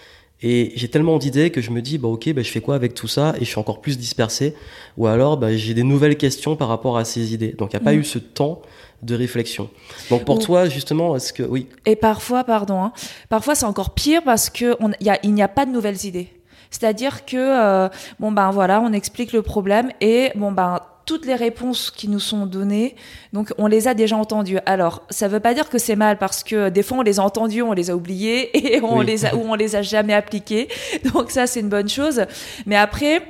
et 0.42 0.72
j'ai 0.74 0.88
tellement 0.88 1.18
d'idées 1.18 1.50
que 1.50 1.60
je 1.60 1.70
me 1.70 1.80
dis, 1.80 1.96
bah 1.96 2.08
ok, 2.08 2.32
bah, 2.32 2.42
je 2.42 2.50
fais 2.50 2.60
quoi 2.60 2.74
avec 2.74 2.94
tout 2.94 3.08
ça? 3.08 3.34
Et 3.36 3.40
je 3.40 3.44
suis 3.44 3.58
encore 3.58 3.80
plus 3.80 3.98
dispersé. 3.98 4.54
Ou 4.98 5.06
alors, 5.06 5.36
bah, 5.36 5.56
j'ai 5.56 5.74
des 5.74 5.82
nouvelles 5.82 6.16
questions 6.16 6.56
par 6.56 6.68
rapport 6.68 6.98
à 6.98 7.04
ces 7.04 7.32
idées. 7.32 7.52
Donc, 7.52 7.72
il 7.72 7.76
n'y 7.76 7.82
a 7.82 7.84
pas 7.84 7.94
mm. 7.94 8.00
eu 8.00 8.04
ce 8.04 8.18
temps 8.18 8.60
de 9.02 9.14
réflexion. 9.14 9.70
Donc, 10.10 10.24
pour 10.24 10.38
toi, 10.38 10.68
justement, 10.68 11.16
est-ce 11.16 11.32
que... 11.32 11.42
Oui. 11.42 11.68
Et 11.86 11.96
parfois, 11.96 12.44
pardon, 12.44 12.82
hein, 12.82 12.92
parfois 13.28 13.54
c'est 13.54 13.66
encore 13.66 13.94
pire 13.94 14.22
parce 14.22 14.50
qu'il 14.50 14.76
n'y 15.00 15.08
a, 15.10 15.44
a 15.44 15.48
pas 15.48 15.66
de 15.66 15.70
nouvelles 15.70 16.04
idées. 16.04 16.28
C'est-à-dire 16.70 17.24
que, 17.24 17.36
euh, 17.36 17.88
bon 18.18 18.32
ben 18.32 18.50
voilà, 18.50 18.80
on 18.80 18.92
explique 18.92 19.32
le 19.32 19.42
problème 19.42 19.92
et 20.00 20.32
bon 20.34 20.50
ben 20.50 20.80
toutes 21.04 21.26
les 21.26 21.34
réponses 21.34 21.90
qui 21.90 22.08
nous 22.08 22.20
sont 22.20 22.46
données, 22.46 22.96
donc 23.32 23.52
on 23.58 23.66
les 23.66 23.88
a 23.88 23.94
déjà 23.94 24.16
entendues. 24.16 24.58
Alors, 24.66 25.02
ça 25.10 25.28
ne 25.28 25.32
veut 25.32 25.40
pas 25.40 25.54
dire 25.54 25.68
que 25.68 25.78
c'est 25.78 25.96
mal 25.96 26.18
parce 26.18 26.44
que 26.44 26.68
des 26.68 26.82
fois 26.82 26.98
on 26.98 27.02
les 27.02 27.20
a 27.20 27.22
entendues, 27.22 27.62
on 27.62 27.72
les 27.72 27.90
a 27.90 27.96
oubliées 27.96 28.50
et 28.74 28.80
on 28.82 29.00
les 29.00 29.26
a, 29.26 29.34
ou 29.34 29.42
on 29.46 29.54
les 29.54 29.76
a 29.76 29.82
jamais 29.82 30.14
appliquées. 30.14 30.68
Donc 31.12 31.30
ça, 31.30 31.46
c'est 31.46 31.60
une 31.60 31.68
bonne 31.68 31.88
chose. 31.88 32.24
Mais 32.66 32.76
après, 32.76 33.22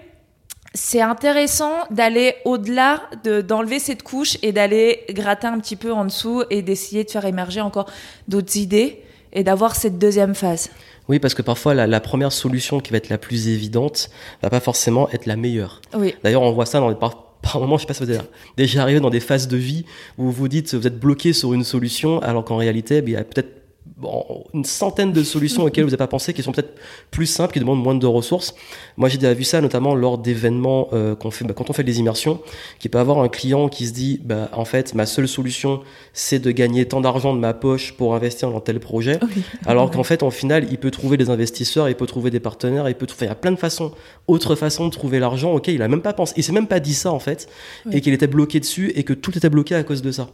c'est 0.75 1.01
intéressant 1.01 1.73
d'aller 1.91 2.35
au-delà, 2.45 3.03
de, 3.23 3.41
d'enlever 3.41 3.79
cette 3.79 4.03
couche 4.03 4.37
et 4.43 4.53
d'aller 4.53 5.05
gratter 5.11 5.47
un 5.47 5.59
petit 5.61 5.77
peu 5.77 5.93
en 5.93 6.05
dessous 6.05 6.43
et 6.51 6.63
d'essayer 6.63 7.05
de 7.05 7.11
faire 7.11 7.25
émerger 7.25 7.61
encore 7.61 7.91
d'autres 8.27 8.57
idées 8.57 9.03
et 9.33 9.45
d'avoir 9.45 9.77
cette 9.77 9.99
deuxième 9.99 10.35
phase. 10.35 10.71
Oui, 11.09 11.19
parce 11.19 11.35
que 11.35 11.43
parfois 11.43 11.75
la, 11.75 12.01
première 12.01 12.33
solution 12.33 12.81
qui 12.81 12.91
va 12.91 12.97
être 12.97 13.11
la 13.11 13.19
plus 13.19 13.49
évidente 13.49 14.11
va 14.43 14.51
pas 14.51 14.61
forcément 14.61 15.09
être 15.11 15.27
la 15.27 15.37
meilleure. 15.37 15.83
Oui. 15.95 16.15
D'ailleurs, 16.25 16.43
on 16.43 16.53
voit 16.53 16.67
ça 16.67 16.81
dans 16.81 16.89
les, 16.89 16.95
par 16.95 17.24
moment, 17.55 17.77
je 17.77 17.83
sais 17.83 17.87
pas 17.87 17.95
si 17.95 18.05
vous 18.05 18.11
êtes 18.11 18.31
déjà 18.57 18.83
arrivé 18.83 19.01
dans 19.01 19.11
des 19.11 19.21
phases 19.21 19.49
de 19.49 19.57
vie 19.57 19.85
où 20.19 20.25
vous 20.25 20.33
vous 20.33 20.49
dites 20.49 20.75
vous 20.75 20.87
êtes 20.87 20.99
bloqué 20.99 21.33
sur 21.33 21.55
une 21.55 21.65
solution, 21.65 22.21
alors 22.21 22.45
qu'en 22.45 22.57
réalité, 22.57 23.03
ben, 23.03 23.11
il 23.11 23.15
y 23.15 23.17
a 23.17 23.25
peut-être 23.25 23.64
bon, 23.97 24.45
une 24.55 24.65
centaine 24.65 25.13
de 25.13 25.23
solutions 25.23 25.65
auxquelles 25.65 25.85
vous 25.85 25.91
n'avez 25.91 25.99
pas 25.99 26.07
pensé, 26.07 26.33
qui 26.33 26.43
sont 26.43 26.53
peut-être 26.53 26.75
plus 27.11 27.27
simples, 27.27 27.53
qui 27.53 27.61
demandent 27.61 27.83
moins 27.83 27.95
de 27.95 28.07
ressources. 28.07 28.55
Moi, 28.97 29.09
j'ai 29.09 29.19
déjà 29.19 29.35
vu 29.35 29.45
ça 29.45 29.61
notamment 29.61 29.95
lors 29.95 30.19
d'événements 30.19 30.89
euh, 30.93 31.15
qu'on 31.15 31.31
fait, 31.31 31.45
bah, 31.45 31.55
quand 31.57 31.71
on 31.71 31.73
fait 31.73 31.85
des 31.85 31.99
immersions, 31.99 32.41
qui 32.79 32.89
peut 32.89 32.99
avoir 32.99 33.19
un 33.21 33.29
client 33.29 33.69
qui 33.69 33.87
se 33.87 33.93
dit, 33.93 34.21
bah, 34.25 34.49
en 34.53 34.65
fait, 34.65 34.95
ma 34.95 35.07
seule 35.07 35.29
solution, 35.29 35.83
c'est 36.13 36.39
de 36.39 36.51
gagner 36.51 36.87
tant 36.87 37.01
d'argent 37.01 37.35
de 37.35 37.39
ma 37.39 37.55
poche 37.55 37.93
pour 37.93 38.15
investir 38.15 38.51
dans 38.51 38.61
tel 38.61 38.81
projet. 38.81 39.21
Alors 39.67 39.91
qu'en 39.91 40.05
fait, 40.05 40.23
en 40.23 40.31
final, 40.31 40.67
il 40.71 40.79
peut 40.79 40.91
trouver 40.91 41.17
des 41.17 41.31
investisseurs, 41.31 41.89
il 41.89 41.95
peut 41.95 42.07
trouver 42.07 42.31
des 42.31 42.41
partenaires, 42.41 42.89
il 42.89 42.95
peut 42.95 43.07
trouver, 43.07 43.27
il 43.27 43.29
y 43.29 43.33
a 43.33 43.37
plein 43.37 43.53
de 43.53 43.57
façons, 43.57 43.93
autres 44.27 44.55
façons 44.55 44.87
de 44.87 44.91
trouver 44.91 45.19
l'argent 45.19 45.53
Ok, 45.55 45.69
il 45.69 45.83
a 45.83 45.89
même 45.89 46.03
pas 46.03 46.13
pensé, 46.13 46.35
il 46.37 46.43
s'est 46.43 46.53
même 46.53 46.67
pas 46.67 46.81
dit 46.81 46.95
ça 46.95 47.13
en 47.13 47.19
fait, 47.19 47.49
et 47.91 48.01
qu'il 48.01 48.13
était 48.13 48.27
bloqué 48.27 48.61
dessus 48.61 48.93
et 48.95 49.05
que 49.05 49.13
tout 49.13 49.37
était 49.37 49.51
bloqué 49.51 49.75
à 49.75 49.83
cause 49.83 50.03
de 50.03 50.11
ça. 50.11 50.31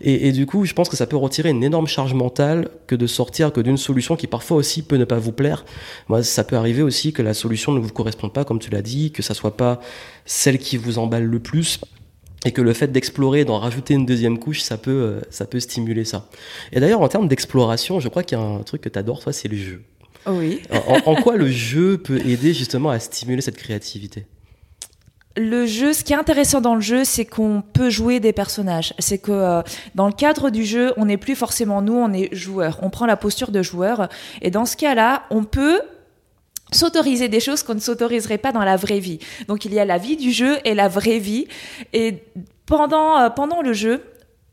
Et, 0.00 0.28
et 0.28 0.32
du 0.32 0.46
coup, 0.46 0.64
je 0.64 0.72
pense 0.72 0.88
que 0.88 0.96
ça 0.96 1.06
peut 1.06 1.16
retirer 1.16 1.50
une 1.50 1.62
énorme 1.62 1.86
charge 1.86 2.14
mentale 2.14 2.68
que 2.86 2.93
de 2.96 3.06
sortir 3.06 3.52
que 3.52 3.60
d'une 3.60 3.76
solution 3.76 4.16
qui 4.16 4.26
parfois 4.26 4.56
aussi 4.56 4.82
peut 4.82 4.96
ne 4.96 5.04
pas 5.04 5.18
vous 5.18 5.32
plaire. 5.32 5.64
Moi, 6.08 6.22
ça 6.22 6.44
peut 6.44 6.56
arriver 6.56 6.82
aussi 6.82 7.12
que 7.12 7.22
la 7.22 7.34
solution 7.34 7.72
ne 7.72 7.80
vous 7.80 7.92
corresponde 7.92 8.32
pas, 8.32 8.44
comme 8.44 8.58
tu 8.58 8.70
l'as 8.70 8.82
dit, 8.82 9.12
que 9.12 9.22
ça 9.22 9.34
soit 9.34 9.56
pas 9.56 9.80
celle 10.24 10.58
qui 10.58 10.76
vous 10.76 10.98
emballe 10.98 11.24
le 11.24 11.38
plus 11.38 11.80
et 12.44 12.52
que 12.52 12.60
le 12.60 12.72
fait 12.74 12.88
d'explorer, 12.88 13.44
d'en 13.44 13.58
rajouter 13.58 13.94
une 13.94 14.06
deuxième 14.06 14.38
couche, 14.38 14.60
ça 14.60 14.76
peut, 14.76 14.90
euh, 14.90 15.20
ça 15.30 15.46
peut 15.46 15.60
stimuler 15.60 16.04
ça. 16.04 16.28
Et 16.72 16.80
d'ailleurs, 16.80 17.00
en 17.00 17.08
termes 17.08 17.28
d'exploration, 17.28 18.00
je 18.00 18.08
crois 18.08 18.22
qu'il 18.22 18.38
y 18.38 18.40
a 18.40 18.44
un 18.44 18.62
truc 18.62 18.82
que 18.82 18.88
tu 18.88 18.98
adores, 18.98 19.20
toi, 19.20 19.32
c'est 19.32 19.48
le 19.48 19.56
jeu. 19.56 19.82
Oui. 20.26 20.62
en, 21.06 21.14
quoi 21.16 21.36
le 21.36 21.50
jeu 21.50 21.98
peut 21.98 22.18
aider 22.26 22.54
justement 22.54 22.90
à 22.90 22.98
stimuler 22.98 23.42
cette 23.42 23.56
créativité? 23.56 24.26
Le 25.36 25.66
jeu, 25.66 25.92
ce 25.92 26.04
qui 26.04 26.12
est 26.12 26.16
intéressant 26.16 26.60
dans 26.60 26.74
le 26.74 26.80
jeu, 26.80 27.04
c'est 27.04 27.24
qu'on 27.24 27.62
peut 27.72 27.90
jouer 27.90 28.20
des 28.20 28.32
personnages. 28.32 28.94
C'est 28.98 29.18
que 29.18 29.32
euh, 29.32 29.62
dans 29.94 30.06
le 30.06 30.12
cadre 30.12 30.50
du 30.50 30.64
jeu, 30.64 30.92
on 30.96 31.06
n'est 31.06 31.16
plus 31.16 31.34
forcément 31.34 31.82
nous, 31.82 31.94
on 31.94 32.12
est 32.12 32.32
joueur. 32.34 32.78
On 32.82 32.90
prend 32.90 33.06
la 33.06 33.16
posture 33.16 33.50
de 33.50 33.62
joueur. 33.62 34.08
Et 34.42 34.50
dans 34.50 34.64
ce 34.64 34.76
cas-là, 34.76 35.24
on 35.30 35.44
peut 35.44 35.80
s'autoriser 36.70 37.28
des 37.28 37.40
choses 37.40 37.62
qu'on 37.62 37.74
ne 37.74 37.80
s'autoriserait 37.80 38.38
pas 38.38 38.52
dans 38.52 38.64
la 38.64 38.76
vraie 38.76 39.00
vie. 39.00 39.18
Donc 39.48 39.64
il 39.64 39.74
y 39.74 39.80
a 39.80 39.84
la 39.84 39.98
vie 39.98 40.16
du 40.16 40.30
jeu 40.30 40.58
et 40.64 40.74
la 40.74 40.88
vraie 40.88 41.18
vie. 41.18 41.48
Et 41.92 42.22
pendant, 42.66 43.18
euh, 43.18 43.28
pendant 43.28 43.60
le 43.60 43.72
jeu, 43.72 44.04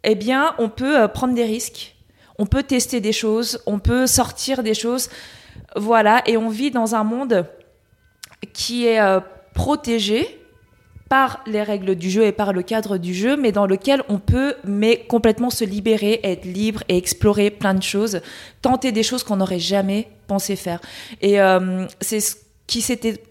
eh 0.03 0.15
bien, 0.15 0.55
on 0.57 0.69
peut 0.69 1.01
euh, 1.01 1.07
prendre 1.07 1.35
des 1.35 1.45
risques. 1.45 1.95
On 2.39 2.47
peut 2.47 2.63
tester 2.63 3.01
des 3.01 3.13
choses. 3.13 3.61
On 3.67 3.77
peut 3.77 4.07
sortir 4.07 4.63
des 4.63 4.73
choses. 4.73 5.09
Voilà. 5.75 6.23
Et 6.25 6.37
on 6.37 6.49
vit 6.49 6.71
dans 6.71 6.95
un 6.95 7.03
monde 7.03 7.45
qui 8.51 8.87
est 8.87 8.99
protégé 9.53 10.40
par 11.11 11.41
les 11.45 11.61
règles 11.61 11.95
du 11.95 12.09
jeu 12.09 12.23
et 12.23 12.31
par 12.31 12.53
le 12.53 12.63
cadre 12.63 12.97
du 12.97 13.13
jeu, 13.13 13.35
mais 13.35 13.51
dans 13.51 13.65
lequel 13.65 14.01
on 14.07 14.17
peut 14.17 14.55
mais 14.63 14.95
complètement 15.09 15.49
se 15.49 15.65
libérer, 15.65 16.21
être 16.23 16.45
libre 16.45 16.83
et 16.87 16.95
explorer 16.95 17.51
plein 17.51 17.73
de 17.73 17.83
choses, 17.83 18.21
tenter 18.61 18.93
des 18.93 19.03
choses 19.03 19.21
qu'on 19.25 19.35
n'aurait 19.35 19.59
jamais 19.59 20.07
pensé 20.27 20.55
faire. 20.55 20.79
Et 21.21 21.41
euh, 21.41 21.85
c'est 21.99 22.21
ce 22.21 22.37
qui 22.65 22.79
s'était 22.79 23.21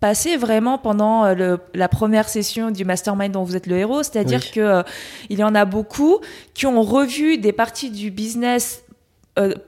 passé 0.00 0.36
vraiment 0.36 0.76
pendant 0.76 1.24
euh, 1.24 1.34
le, 1.34 1.60
la 1.72 1.88
première 1.88 2.28
session 2.28 2.70
du 2.70 2.84
mastermind 2.84 3.32
dont 3.32 3.42
vous 3.42 3.56
êtes 3.56 3.68
le 3.68 3.78
héros, 3.78 4.02
c'est-à-dire 4.02 4.52
que 4.52 4.60
euh, 4.60 4.82
il 5.30 5.38
y 5.38 5.42
en 5.42 5.54
a 5.54 5.64
beaucoup 5.64 6.18
qui 6.52 6.66
ont 6.66 6.82
revu 6.82 7.38
des 7.38 7.52
parties 7.52 7.90
du 7.90 8.10
business 8.10 8.84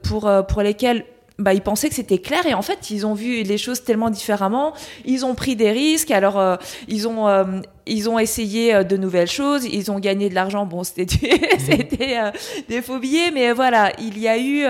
pour 0.02 0.30
pour 0.48 0.60
lesquelles 0.60 1.06
bah, 1.38 1.54
ils 1.54 1.62
pensaient 1.62 1.88
que 1.88 1.94
c'était 1.94 2.18
clair 2.18 2.46
et 2.46 2.54
en 2.54 2.62
fait 2.62 2.90
ils 2.90 3.06
ont 3.06 3.14
vu 3.14 3.42
les 3.42 3.58
choses 3.58 3.84
tellement 3.84 4.10
différemment. 4.10 4.74
Ils 5.04 5.24
ont 5.24 5.34
pris 5.34 5.56
des 5.56 5.70
risques. 5.70 6.10
Alors 6.10 6.38
euh, 6.38 6.56
ils 6.88 7.08
ont 7.08 7.28
euh, 7.28 7.60
ils 7.86 8.08
ont 8.08 8.18
essayé 8.18 8.74
euh, 8.74 8.84
de 8.84 8.96
nouvelles 8.96 9.30
choses. 9.30 9.64
Ils 9.64 9.90
ont 9.90 9.98
gagné 9.98 10.28
de 10.28 10.34
l'argent. 10.34 10.66
Bon 10.66 10.84
c'était 10.84 11.40
c'était 11.58 12.32
des 12.68 12.82
faux 12.82 12.98
billets. 12.98 13.30
Mais 13.32 13.52
voilà 13.52 13.92
il 13.98 14.18
y 14.18 14.28
a 14.28 14.38
eu 14.38 14.64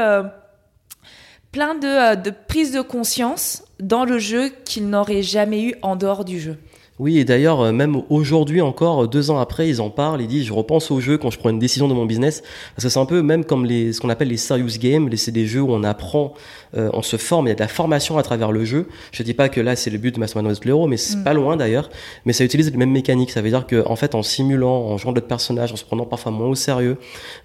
plein 1.50 1.75
de, 1.75 2.14
de 2.21 2.31
prises 2.31 2.73
de 2.73 2.81
conscience 2.81 3.64
dans 3.81 4.04
le 4.04 4.19
jeu 4.19 4.50
qu'ils 4.64 4.88
n'auraient 4.88 5.23
jamais 5.23 5.62
eu 5.62 5.75
en 5.83 5.97
dehors 5.97 6.25
du 6.25 6.40
jeu 6.40 6.59
oui, 7.02 7.18
et 7.18 7.25
d'ailleurs, 7.25 7.61
euh, 7.61 7.73
même 7.73 8.00
aujourd'hui 8.11 8.61
encore, 8.61 9.09
deux 9.09 9.32
ans 9.32 9.38
après, 9.40 9.68
ils 9.68 9.80
en 9.80 9.90
parlent, 9.90 10.21
ils 10.21 10.28
disent, 10.28 10.44
je 10.44 10.52
repense 10.52 10.92
au 10.92 11.00
jeu 11.00 11.18
quand 11.18 11.32
je 11.32 11.38
prends 11.38 11.50
une 11.50 11.59
décision 11.59 11.88
de 11.88 11.94
mon 11.94 12.06
business, 12.06 12.44
parce 12.76 12.85
que 12.85 12.88
c'est 12.90 13.00
un 13.00 13.06
peu 13.06 13.23
même 13.23 13.44
comme 13.44 13.66
les, 13.66 13.92
ce 13.92 14.00
qu'on 14.00 14.09
appelle 14.09 14.28
les 14.28 14.37
serious 14.37 14.78
games, 14.78 15.11
c'est 15.16 15.32
des 15.32 15.49
jeux 15.49 15.62
où 15.62 15.73
on 15.73 15.82
apprend, 15.82 16.32
euh, 16.76 16.90
on 16.92 17.02
se 17.02 17.16
forme, 17.16 17.47
il 17.47 17.49
y 17.49 17.52
a 17.52 17.56
de 17.56 17.61
la 17.61 17.66
formation 17.66 18.18
à 18.18 18.23
travers 18.23 18.52
le 18.52 18.64
jeu. 18.64 18.87
Je 19.11 19.25
dis 19.25 19.35
pas 19.35 19.49
que 19.49 19.61
là, 19.61 19.75
c'est 19.75 19.90
le 19.90 19.99
but 19.99 20.14
de 20.14 20.21
Mastermind 20.21 20.52
of 20.52 20.64
l'Euro, 20.64 20.87
mais 20.87 20.97
c'est 20.97 21.16
mm. 21.16 21.25
pas 21.25 21.35
loin 21.35 21.56
d'ailleurs, 21.56 21.90
mais 22.25 22.32
ça 22.32 22.44
utilise 22.44 22.71
les 22.71 22.76
mêmes 22.76 22.92
mécaniques. 22.92 23.32
Ça 23.32 23.42
veut 23.42 23.50
dire 23.50 23.66
que, 23.66 23.85
en 23.85 23.97
fait, 23.97 24.14
en 24.14 24.23
simulant, 24.23 24.71
en 24.71 24.97
jouant 24.97 25.11
d'autres 25.11 25.26
personnages, 25.26 25.73
en 25.73 25.76
se 25.76 25.85
prenant 25.85 26.06
parfois 26.06 26.30
moins 26.30 26.50
au 26.50 26.54
sérieux, 26.54 26.99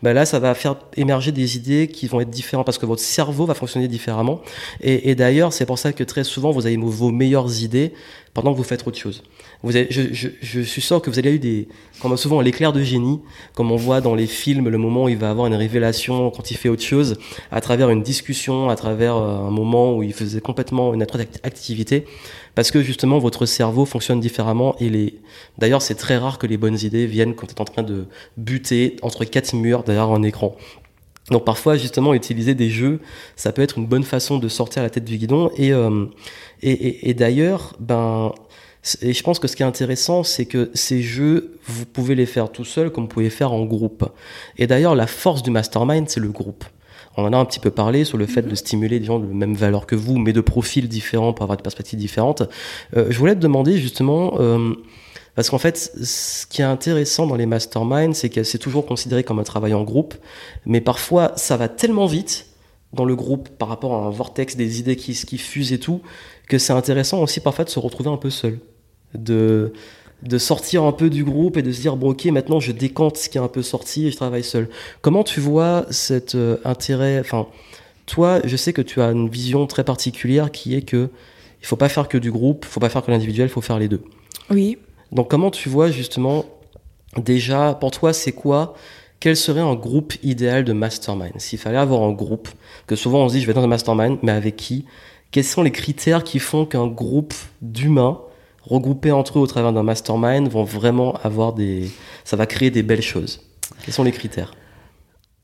ben 0.04 0.14
là, 0.14 0.26
ça 0.26 0.38
va 0.38 0.54
faire 0.54 0.76
émerger 0.98 1.32
des 1.32 1.58
idées 1.58 1.88
qui 1.88 2.06
vont 2.06 2.22
être 2.22 2.30
différentes, 2.30 2.68
parce 2.68 2.78
que 2.78 2.86
votre 2.86 3.02
cerveau 3.02 3.48
va 3.48 3.56
fonctionner 3.56 3.88
différemment. 3.88 4.40
Et, 4.82 5.10
et 5.10 5.16
d'ailleurs, 5.16 5.52
c'est 5.52 5.66
pour 5.66 5.80
ça 5.80 5.94
que 5.94 6.04
très 6.04 6.24
souvent, 6.24 6.52
vous 6.52 6.68
avez 6.68 6.78
vos 6.78 7.10
meilleures 7.10 7.64
idées 7.64 7.94
pendant 8.38 8.52
que 8.52 8.58
vous 8.58 8.64
faites 8.64 8.86
autre 8.86 9.00
chose. 9.00 9.24
Vous 9.64 9.76
avez, 9.76 9.88
je, 9.90 10.14
je, 10.14 10.28
je, 10.42 10.62
suis 10.62 10.82
sûr 10.82 11.02
que 11.02 11.10
vous 11.10 11.18
avez 11.18 11.34
eu 11.34 11.40
des, 11.40 11.68
comme 12.00 12.16
souvent 12.16 12.42
l'éclair 12.42 12.74
de 12.74 12.82
génie, 12.82 13.20
comme 13.56 13.72
on 13.72 13.76
voit 13.76 14.02
dans 14.02 14.14
les 14.14 14.28
films, 14.28 14.70
le 14.70 14.78
moment 14.78 15.06
où 15.06 15.10
il 15.10 15.18
va 15.18 15.32
avoir 15.32 15.48
une 15.48 15.56
révélation 15.56 16.30
quand 16.30 16.52
il 16.52 16.58
fait 16.58 16.70
autre 16.70 16.84
chose, 16.84 17.18
à 17.52 17.60
travers 17.60 17.90
une 17.90 18.04
discussion, 18.04 18.70
à 18.70 18.76
travers 18.76 19.16
euh, 19.16 19.48
un 19.48 19.52
moment 19.52 19.96
où 19.96 20.04
il 20.04 20.14
faisait 20.14 20.42
complètement 20.42 20.94
une 20.94 21.02
autre 21.02 21.20
activité, 21.44 22.06
parce 22.54 22.70
que 22.70 22.82
justement 22.84 23.18
votre 23.18 23.46
cerveau 23.46 23.86
fonctionne 23.86 24.20
différemment. 24.20 24.76
Et 24.80 24.90
les, 24.90 25.16
d'ailleurs 25.58 25.82
c'est 25.82 25.96
très 25.96 26.18
rare 26.18 26.38
que 26.38 26.46
les 26.46 26.58
bonnes 26.58 26.78
idées 26.84 27.08
viennent 27.08 27.34
quand 27.34 27.48
tu 27.48 27.56
es 27.56 27.62
en 27.62 27.66
train 27.66 27.84
de 27.84 28.06
buter 28.38 28.98
entre 29.02 29.26
quatre 29.26 29.56
murs 29.56 29.84
derrière 29.84 30.10
un 30.10 30.24
écran. 30.24 30.56
Donc 31.32 31.46
parfois 31.46 31.78
justement 31.78 32.14
utiliser 32.14 32.56
des 32.56 32.70
jeux, 32.70 33.00
ça 33.36 33.52
peut 33.52 33.62
être 33.62 33.78
une 33.78 33.86
bonne 33.86 34.04
façon 34.04 34.38
de 34.38 34.48
sortir 34.48 34.84
la 34.84 34.90
tête 34.90 35.04
du 35.04 35.18
guidon. 35.18 35.52
Et 35.58 35.74
euh, 35.74 36.06
et, 36.62 37.10
et 37.10 37.14
d'ailleurs 37.14 37.76
ben 37.80 38.34
et 39.02 39.14
je 39.14 39.24
pense 39.24 39.40
que 39.40 39.48
ce 39.48 39.56
qui 39.56 39.64
est 39.64 39.66
intéressant, 39.66 40.24
c'est 40.24 40.46
que 40.46 40.70
ces 40.74 41.02
jeux, 41.02 41.58
vous 41.66 41.86
pouvez 41.86 42.16
les 42.16 42.26
faire 42.26 42.52
tout 42.52 42.66
seul 42.66 42.92
comme 42.92 43.06
vous 43.06 43.10
pouvez 43.10 43.26
les 43.26 43.32
faire 43.32 43.54
en 43.54 43.66
groupe. 43.66 44.06
Et 44.58 44.68
d'ailleurs, 44.68 44.96
la 44.96 45.08
force 45.08 45.44
du 45.44 45.52
mastermind, 45.52 46.10
c'est 46.10 46.20
le 46.20 46.30
groupe. 46.30 46.64
On 47.18 47.26
en 47.26 47.34
a 47.34 47.38
un 47.38 47.46
petit 47.46 47.60
peu 47.60 47.72
parlé 47.72 48.06
sur 48.06 48.18
le 48.18 48.28
fait 48.28 48.44
de 48.44 48.54
stimuler 48.54 49.00
des 49.00 49.06
gens 49.06 49.20
de 49.20 49.26
même 49.26 49.56
valeur 49.56 49.88
que 49.88 49.96
vous, 49.96 50.20
mais 50.20 50.34
de 50.34 50.42
profils 50.42 50.88
différents 50.88 51.34
pour 51.34 51.44
avoir 51.44 51.58
des 51.58 51.64
perspectives 51.64 51.98
différentes. 51.98 52.44
Euh, 52.96 53.08
je 53.10 53.18
voulais 53.18 53.34
te 53.34 53.40
demander 53.40 53.80
justement, 53.80 54.40
euh, 54.40 54.76
parce 55.34 55.50
qu'en 55.50 55.58
fait, 55.58 55.78
ce 55.78 56.46
qui 56.46 56.62
est 56.62 56.66
intéressant 56.66 57.26
dans 57.26 57.36
les 57.36 57.48
masterminds, 57.48 58.14
c'est 58.14 58.30
que 58.30 58.44
c'est 58.44 58.60
toujours 58.60 58.86
considéré 58.86 59.24
comme 59.24 59.40
un 59.40 59.44
travail 59.44 59.74
en 59.74 59.84
groupe, 59.84 60.14
mais 60.68 60.80
parfois 60.80 61.34
ça 61.38 61.58
va 61.58 61.68
tellement 61.68 62.06
vite 62.06 62.46
dans 62.94 63.04
le 63.04 63.16
groupe 63.16 63.50
par 63.50 63.68
rapport 63.68 63.96
à 63.96 64.06
un 64.06 64.10
vortex 64.12 64.56
des 64.56 64.80
idées 64.80 64.96
qui, 64.96 65.14
qui 65.14 65.38
fusent 65.40 65.74
et 65.74 65.80
tout, 65.80 66.02
que 66.48 66.60
c'est 66.60 66.74
intéressant 66.74 67.22
aussi 67.24 67.40
parfois 67.40 67.66
de 67.66 67.70
se 67.70 67.80
retrouver 67.80 68.12
un 68.12 68.18
peu 68.18 68.30
seul 68.30 68.60
de, 69.14 69.74
de 70.24 70.38
sortir 70.38 70.84
un 70.84 70.92
peu 70.92 71.10
du 71.10 71.24
groupe 71.24 71.58
et 71.58 71.62
de 71.62 71.72
se 71.72 71.82
dire 71.82 71.96
bon 71.96 72.12
ok 72.12 72.26
maintenant 72.26 72.60
je 72.60 72.72
décante 72.72 73.18
ce 73.18 73.30
qui 73.30 73.38
est 73.38 73.42
un 73.42 73.48
peu 73.48 73.62
sorti 73.62 74.08
et 74.08 74.12
je 74.12 74.16
travaille 74.16 74.44
seul. 74.44 74.70
Comment 75.02 75.24
tu 75.24 75.40
vois 75.40 75.86
cet 75.90 76.36
euh, 76.36 76.58
intérêt 76.66 77.20
Enfin, 77.20 77.48
toi, 78.06 78.40
je 78.46 78.56
sais 78.56 78.74
que 78.74 78.82
tu 78.82 79.02
as 79.02 79.12
une 79.12 79.30
vision 79.30 79.68
très 79.68 79.84
particulière 79.84 80.52
qui 80.52 80.76
est 80.76 80.82
que 80.82 81.10
il 81.62 81.66
faut 81.66 81.76
pas 81.76 81.90
faire 81.90 82.08
que 82.08 82.18
du 82.18 82.32
groupe, 82.32 82.66
il 82.68 82.72
faut 82.72 82.80
pas 82.80 82.90
faire 82.90 83.04
que 83.04 83.12
l'individuel, 83.12 83.48
il 83.48 83.52
faut 83.52 83.62
faire 83.62 83.80
les 83.80 83.88
deux. 83.88 84.02
Oui. 84.50 84.78
Donc 85.12 85.30
comment 85.30 85.52
tu 85.52 85.70
vois 85.70 85.92
justement 85.92 86.46
déjà 87.18 87.74
pour 87.80 87.92
toi 87.92 88.14
c'est 88.14 88.34
quoi 88.34 88.76
quel 89.20 89.36
serait 89.36 89.62
un 89.62 89.74
groupe 89.74 90.14
idéal 90.22 90.64
de 90.64 90.74
mastermind? 90.74 91.34
S'il 91.38 91.58
fallait 91.58 91.78
avoir 91.78 92.04
un 92.04 92.12
groupe, 92.12 92.50
que 92.86 92.96
souvent 92.96 93.24
on 93.24 93.30
se 93.30 93.34
dit 93.34 93.42
je 93.42 93.48
vais 93.48 93.54
dans 93.54 93.64
un 93.64 93.68
mastermind, 93.68 94.20
mais 94.22 94.32
avec 94.32 94.56
qui? 94.56 94.86
Quels 95.32 95.44
sont 95.44 95.64
les 95.64 95.72
critères 95.72 96.24
qui 96.24 96.40
font 96.40 96.66
qu'un 96.66 96.88
groupe 96.88 97.34
d'humains 97.62 98.22
regroupés 98.68 99.12
entre 99.12 99.40
eux 99.40 99.42
au 99.42 99.48
travers 99.48 99.74
d'un 99.74 99.84
mastermind, 99.84 100.48
vont 100.48 100.64
vraiment 100.64 101.16
avoir 101.24 101.54
des. 101.54 101.90
Ça 102.24 102.36
va 102.36 102.46
créer 102.46 102.72
des 102.72 102.84
belles 102.84 103.02
choses. 103.02 103.42
Quels 103.84 103.94
sont 103.94 104.04
les 104.04 104.12
critères? 104.12 104.54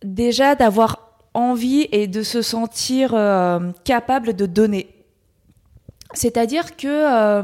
Déjà 0.04 0.56
d'avoir 0.56 1.18
envie 1.34 1.88
et 1.92 2.08
de 2.08 2.24
se 2.24 2.42
sentir 2.42 3.14
euh, 3.14 3.60
capable 3.84 4.36
de 4.36 4.46
donner. 4.46 4.88
C'est-à-dire 6.14 6.76
que. 6.76 6.88
Euh, 6.88 7.44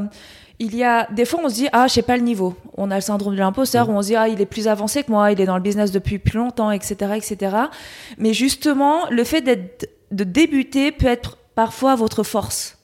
il 0.61 0.75
y 0.75 0.83
a 0.83 1.07
des 1.11 1.23
fois 1.23 1.39
on 1.41 1.47
se 1.47 1.55
dit 1.55 1.67
ah 1.71 1.87
j'ai 1.87 2.01
pas 2.01 2.17
le 2.17 2.23
niveau 2.23 2.53
on 2.75 2.91
a 2.91 2.95
le 2.95 3.01
syndrome 3.01 3.33
de 3.33 3.39
l'imposteur 3.39 3.87
mm. 3.87 3.91
où 3.91 3.97
on 3.97 4.01
se 4.01 4.07
dit 4.07 4.15
ah 4.15 4.27
il 4.27 4.41
est 4.41 4.45
plus 4.45 4.67
avancé 4.67 5.03
que 5.03 5.11
moi 5.11 5.31
il 5.31 5.39
est 5.39 5.45
dans 5.45 5.55
le 5.55 5.63
business 5.63 5.91
depuis 5.91 6.19
plus 6.19 6.37
longtemps 6.37 6.69
etc 6.69 7.13
etc 7.15 7.55
mais 8.17 8.33
justement 8.33 9.09
le 9.09 9.23
fait 9.23 9.41
d'être 9.41 9.89
de 10.11 10.25
débuter 10.25 10.91
peut 10.91 11.07
être 11.07 11.37
parfois 11.55 11.95
votre 11.95 12.23
force 12.23 12.78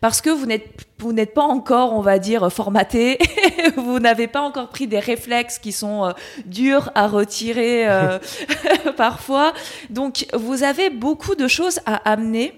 parce 0.00 0.20
que 0.20 0.30
vous 0.30 0.46
n'êtes 0.46 0.86
vous 1.00 1.12
n'êtes 1.12 1.32
pas 1.34 1.44
encore, 1.44 1.94
on 1.94 2.02
va 2.02 2.18
dire, 2.18 2.52
formaté. 2.52 3.18
vous 3.76 3.98
n'avez 3.98 4.26
pas 4.26 4.42
encore 4.42 4.68
pris 4.68 4.86
des 4.86 4.98
réflexes 4.98 5.58
qui 5.58 5.72
sont 5.72 6.04
euh, 6.04 6.12
durs 6.44 6.90
à 6.94 7.08
retirer 7.08 7.88
euh, 7.88 8.18
parfois. 8.96 9.54
Donc, 9.88 10.26
vous 10.34 10.62
avez 10.62 10.90
beaucoup 10.90 11.34
de 11.34 11.48
choses 11.48 11.80
à 11.86 11.96
amener. 12.10 12.52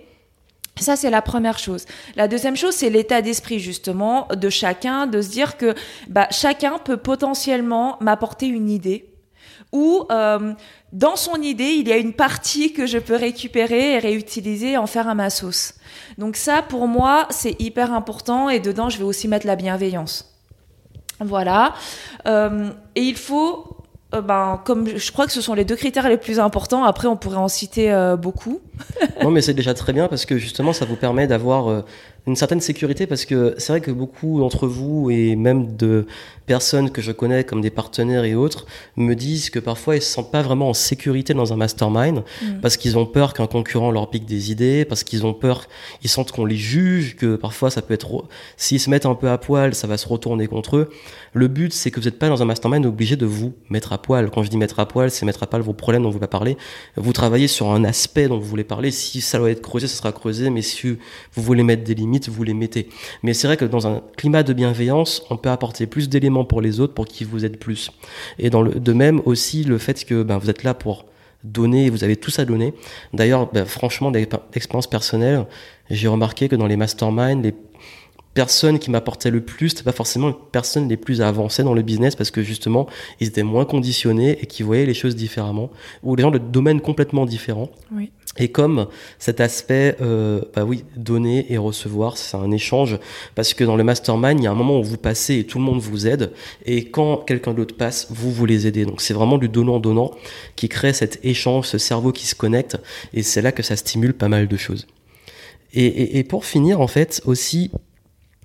Ça, 0.80 0.96
c'est 0.96 1.10
la 1.10 1.22
première 1.22 1.58
chose. 1.58 1.84
La 2.16 2.26
deuxième 2.26 2.56
chose, 2.56 2.74
c'est 2.74 2.90
l'état 2.90 3.22
d'esprit, 3.22 3.60
justement, 3.60 4.26
de 4.34 4.50
chacun, 4.50 5.06
de 5.06 5.22
se 5.22 5.28
dire 5.28 5.56
que 5.56 5.74
bah, 6.08 6.26
chacun 6.30 6.78
peut 6.78 6.96
potentiellement 6.96 7.96
m'apporter 8.00 8.46
une 8.46 8.70
idée 8.70 9.11
où 9.72 10.06
euh, 10.10 10.52
dans 10.92 11.16
son 11.16 11.36
idée, 11.36 11.72
il 11.78 11.88
y 11.88 11.92
a 11.92 11.96
une 11.96 12.12
partie 12.12 12.72
que 12.72 12.86
je 12.86 12.98
peux 12.98 13.16
récupérer 13.16 13.94
et 13.94 13.98
réutiliser 13.98 14.72
et 14.72 14.76
en 14.76 14.86
faire 14.86 15.08
à 15.08 15.14
ma 15.14 15.30
sauce. 15.30 15.74
Donc 16.18 16.36
ça, 16.36 16.62
pour 16.62 16.86
moi, 16.86 17.26
c'est 17.30 17.60
hyper 17.60 17.92
important 17.92 18.50
et 18.50 18.60
dedans, 18.60 18.90
je 18.90 18.98
vais 18.98 19.04
aussi 19.04 19.28
mettre 19.28 19.46
la 19.46 19.56
bienveillance. 19.56 20.28
Voilà. 21.20 21.74
Euh, 22.26 22.70
et 22.94 23.02
il 23.02 23.16
faut 23.16 23.76
euh, 24.14 24.20
ben, 24.20 24.60
comme 24.64 24.86
je 24.98 25.10
crois 25.10 25.26
que 25.26 25.32
ce 25.32 25.40
sont 25.40 25.54
les 25.54 25.64
deux 25.64 25.76
critères 25.76 26.08
les 26.08 26.18
plus 26.18 26.38
importants. 26.38 26.84
Après, 26.84 27.08
on 27.08 27.16
pourrait 27.16 27.36
en 27.36 27.48
citer 27.48 28.14
beaucoup. 28.20 28.60
non, 29.22 29.30
mais 29.30 29.40
c'est 29.40 29.54
déjà 29.54 29.72
très 29.72 29.94
bien 29.94 30.08
parce 30.08 30.26
que 30.26 30.36
justement, 30.36 30.74
ça 30.74 30.84
vous 30.84 30.96
permet 30.96 31.26
d'avoir 31.26 31.84
une 32.26 32.36
certaine 32.36 32.60
sécurité 32.60 33.06
parce 33.06 33.24
que 33.24 33.54
c'est 33.58 33.72
vrai 33.72 33.80
que 33.80 33.90
beaucoup 33.90 34.38
d'entre 34.38 34.68
vous 34.68 35.10
et 35.10 35.34
même 35.34 35.76
de 35.76 36.06
personnes 36.46 36.90
que 36.90 37.02
je 37.02 37.12
connais 37.12 37.44
comme 37.44 37.60
des 37.60 37.70
partenaires 37.70 38.24
et 38.24 38.34
autres 38.34 38.66
me 38.96 39.14
disent 39.14 39.50
que 39.50 39.58
parfois 39.58 39.96
ils 39.96 40.02
se 40.02 40.12
sentent 40.12 40.30
pas 40.30 40.42
vraiment 40.42 40.68
en 40.68 40.74
sécurité 40.74 41.34
dans 41.34 41.52
un 41.52 41.56
mastermind 41.56 42.22
mm. 42.42 42.60
parce 42.60 42.76
qu'ils 42.76 42.98
ont 42.98 43.06
peur 43.06 43.32
qu'un 43.34 43.46
concurrent 43.46 43.90
leur 43.90 44.10
pique 44.10 44.26
des 44.26 44.50
idées, 44.50 44.84
parce 44.84 45.02
qu'ils 45.04 45.26
ont 45.26 45.34
peur, 45.34 45.68
ils 46.02 46.10
sentent 46.10 46.32
qu'on 46.32 46.44
les 46.44 46.56
juge, 46.56 47.16
que 47.16 47.36
parfois 47.36 47.70
ça 47.70 47.82
peut 47.82 47.94
être, 47.94 48.24
s'ils 48.56 48.80
se 48.80 48.90
mettent 48.90 49.06
un 49.06 49.14
peu 49.14 49.28
à 49.28 49.38
poil, 49.38 49.74
ça 49.74 49.86
va 49.86 49.96
se 49.96 50.06
retourner 50.06 50.46
contre 50.46 50.76
eux. 50.76 50.90
Le 51.34 51.48
but, 51.48 51.72
c'est 51.72 51.90
que 51.90 51.98
vous 51.98 52.04
n'êtes 52.04 52.18
pas 52.18 52.28
dans 52.28 52.42
un 52.42 52.44
mastermind 52.44 52.84
obligé 52.84 53.16
de 53.16 53.24
vous 53.24 53.54
mettre 53.70 53.92
à 53.92 53.98
poil. 53.98 54.30
Quand 54.30 54.42
je 54.42 54.50
dis 54.50 54.58
mettre 54.58 54.78
à 54.80 54.86
poil, 54.86 55.10
c'est 55.10 55.24
mettre 55.24 55.42
à 55.42 55.46
poil 55.46 55.62
vos 55.62 55.72
problèmes 55.72 56.02
dont 56.02 56.10
vous 56.10 56.18
voulez 56.18 56.26
parler. 56.26 56.58
Vous 56.96 57.12
travaillez 57.12 57.48
sur 57.48 57.70
un 57.70 57.84
aspect 57.84 58.28
dont 58.28 58.38
vous 58.38 58.46
voulez 58.46 58.64
parler. 58.64 58.90
Si 58.90 59.22
ça 59.22 59.38
doit 59.38 59.50
être 59.50 59.62
creusé, 59.62 59.88
ça 59.88 59.96
sera 59.96 60.12
creusé, 60.12 60.50
mais 60.50 60.60
si 60.60 60.88
vous 60.88 61.42
voulez 61.42 61.62
mettre 61.62 61.84
des 61.84 61.94
limites, 61.94 62.11
vous 62.28 62.42
les 62.42 62.54
mettez. 62.54 62.88
Mais 63.22 63.34
c'est 63.34 63.46
vrai 63.46 63.56
que 63.56 63.64
dans 63.64 63.86
un 63.86 64.02
climat 64.16 64.42
de 64.42 64.52
bienveillance, 64.52 65.22
on 65.30 65.36
peut 65.36 65.50
apporter 65.50 65.86
plus 65.86 66.08
d'éléments 66.08 66.44
pour 66.44 66.60
les 66.60 66.80
autres 66.80 66.94
pour 66.94 67.06
qu'ils 67.06 67.26
vous 67.26 67.44
aident 67.44 67.58
plus. 67.58 67.90
Et 68.38 68.50
dans 68.50 68.62
le, 68.62 68.72
de 68.78 68.92
même 68.92 69.20
aussi 69.24 69.64
le 69.64 69.78
fait 69.78 70.04
que 70.04 70.22
ben, 70.22 70.38
vous 70.38 70.50
êtes 70.50 70.62
là 70.62 70.74
pour 70.74 71.06
donner, 71.44 71.90
vous 71.90 72.04
avez 72.04 72.16
tout 72.16 72.30
ça 72.30 72.44
donner. 72.44 72.74
D'ailleurs, 73.12 73.50
ben, 73.52 73.64
franchement, 73.64 74.10
d'expérience 74.10 74.86
personnelle, 74.86 75.46
j'ai 75.90 76.08
remarqué 76.08 76.48
que 76.48 76.56
dans 76.56 76.66
les 76.66 76.76
masterminds, 76.76 77.42
les 77.42 77.54
personnes 78.34 78.78
qui 78.78 78.90
m'apportaient 78.90 79.30
le 79.30 79.42
plus, 79.42 79.70
c'était 79.70 79.82
pas 79.82 79.92
forcément 79.92 80.28
les 80.28 80.34
personnes 80.52 80.88
les 80.88 80.96
plus 80.96 81.20
avancées 81.20 81.64
dans 81.64 81.74
le 81.74 81.82
business 81.82 82.16
parce 82.16 82.30
que 82.30 82.42
justement, 82.42 82.86
ils 83.20 83.28
étaient 83.28 83.42
moins 83.42 83.64
conditionnés 83.64 84.38
et 84.40 84.46
qui 84.46 84.62
voyaient 84.62 84.86
les 84.86 84.94
choses 84.94 85.16
différemment, 85.16 85.70
ou 86.02 86.16
les 86.16 86.22
gens 86.22 86.30
de 86.30 86.38
domaines 86.38 86.80
complètement 86.80 87.26
différents. 87.26 87.68
Et 88.38 88.48
comme 88.48 88.86
cet 89.18 89.42
aspect, 89.42 89.94
euh, 90.00 90.40
bah 90.54 90.64
oui, 90.64 90.84
donner 90.96 91.52
et 91.52 91.58
recevoir, 91.58 92.16
c'est 92.16 92.36
un 92.38 92.50
échange, 92.50 92.98
parce 93.34 93.52
que 93.52 93.62
dans 93.62 93.76
le 93.76 93.84
mastermind, 93.84 94.40
il 94.40 94.44
y 94.44 94.46
a 94.46 94.50
un 94.50 94.54
moment 94.54 94.78
où 94.78 94.82
vous 94.82 94.96
passez 94.96 95.40
et 95.40 95.44
tout 95.44 95.58
le 95.58 95.64
monde 95.64 95.80
vous 95.80 96.06
aide, 96.06 96.32
et 96.64 96.88
quand 96.88 97.18
quelqu'un 97.18 97.52
d'autre 97.52 97.76
passe, 97.76 98.06
vous 98.08 98.32
vous 98.32 98.46
les 98.46 98.66
aidez. 98.66 98.86
Donc 98.86 99.02
c'est 99.02 99.12
vraiment 99.12 99.36
du 99.36 99.50
donnant-donnant 99.50 100.12
qui 100.56 100.70
crée 100.70 100.94
cet 100.94 101.22
échange, 101.24 101.66
ce 101.66 101.76
cerveau 101.76 102.10
qui 102.10 102.26
se 102.26 102.34
connecte, 102.34 102.78
et 103.12 103.22
c'est 103.22 103.42
là 103.42 103.52
que 103.52 103.62
ça 103.62 103.76
stimule 103.76 104.14
pas 104.14 104.28
mal 104.28 104.48
de 104.48 104.56
choses. 104.56 104.86
Et, 105.74 105.84
et, 105.84 106.18
et 106.18 106.24
pour 106.24 106.46
finir, 106.46 106.80
en 106.80 106.86
fait, 106.86 107.20
aussi, 107.26 107.70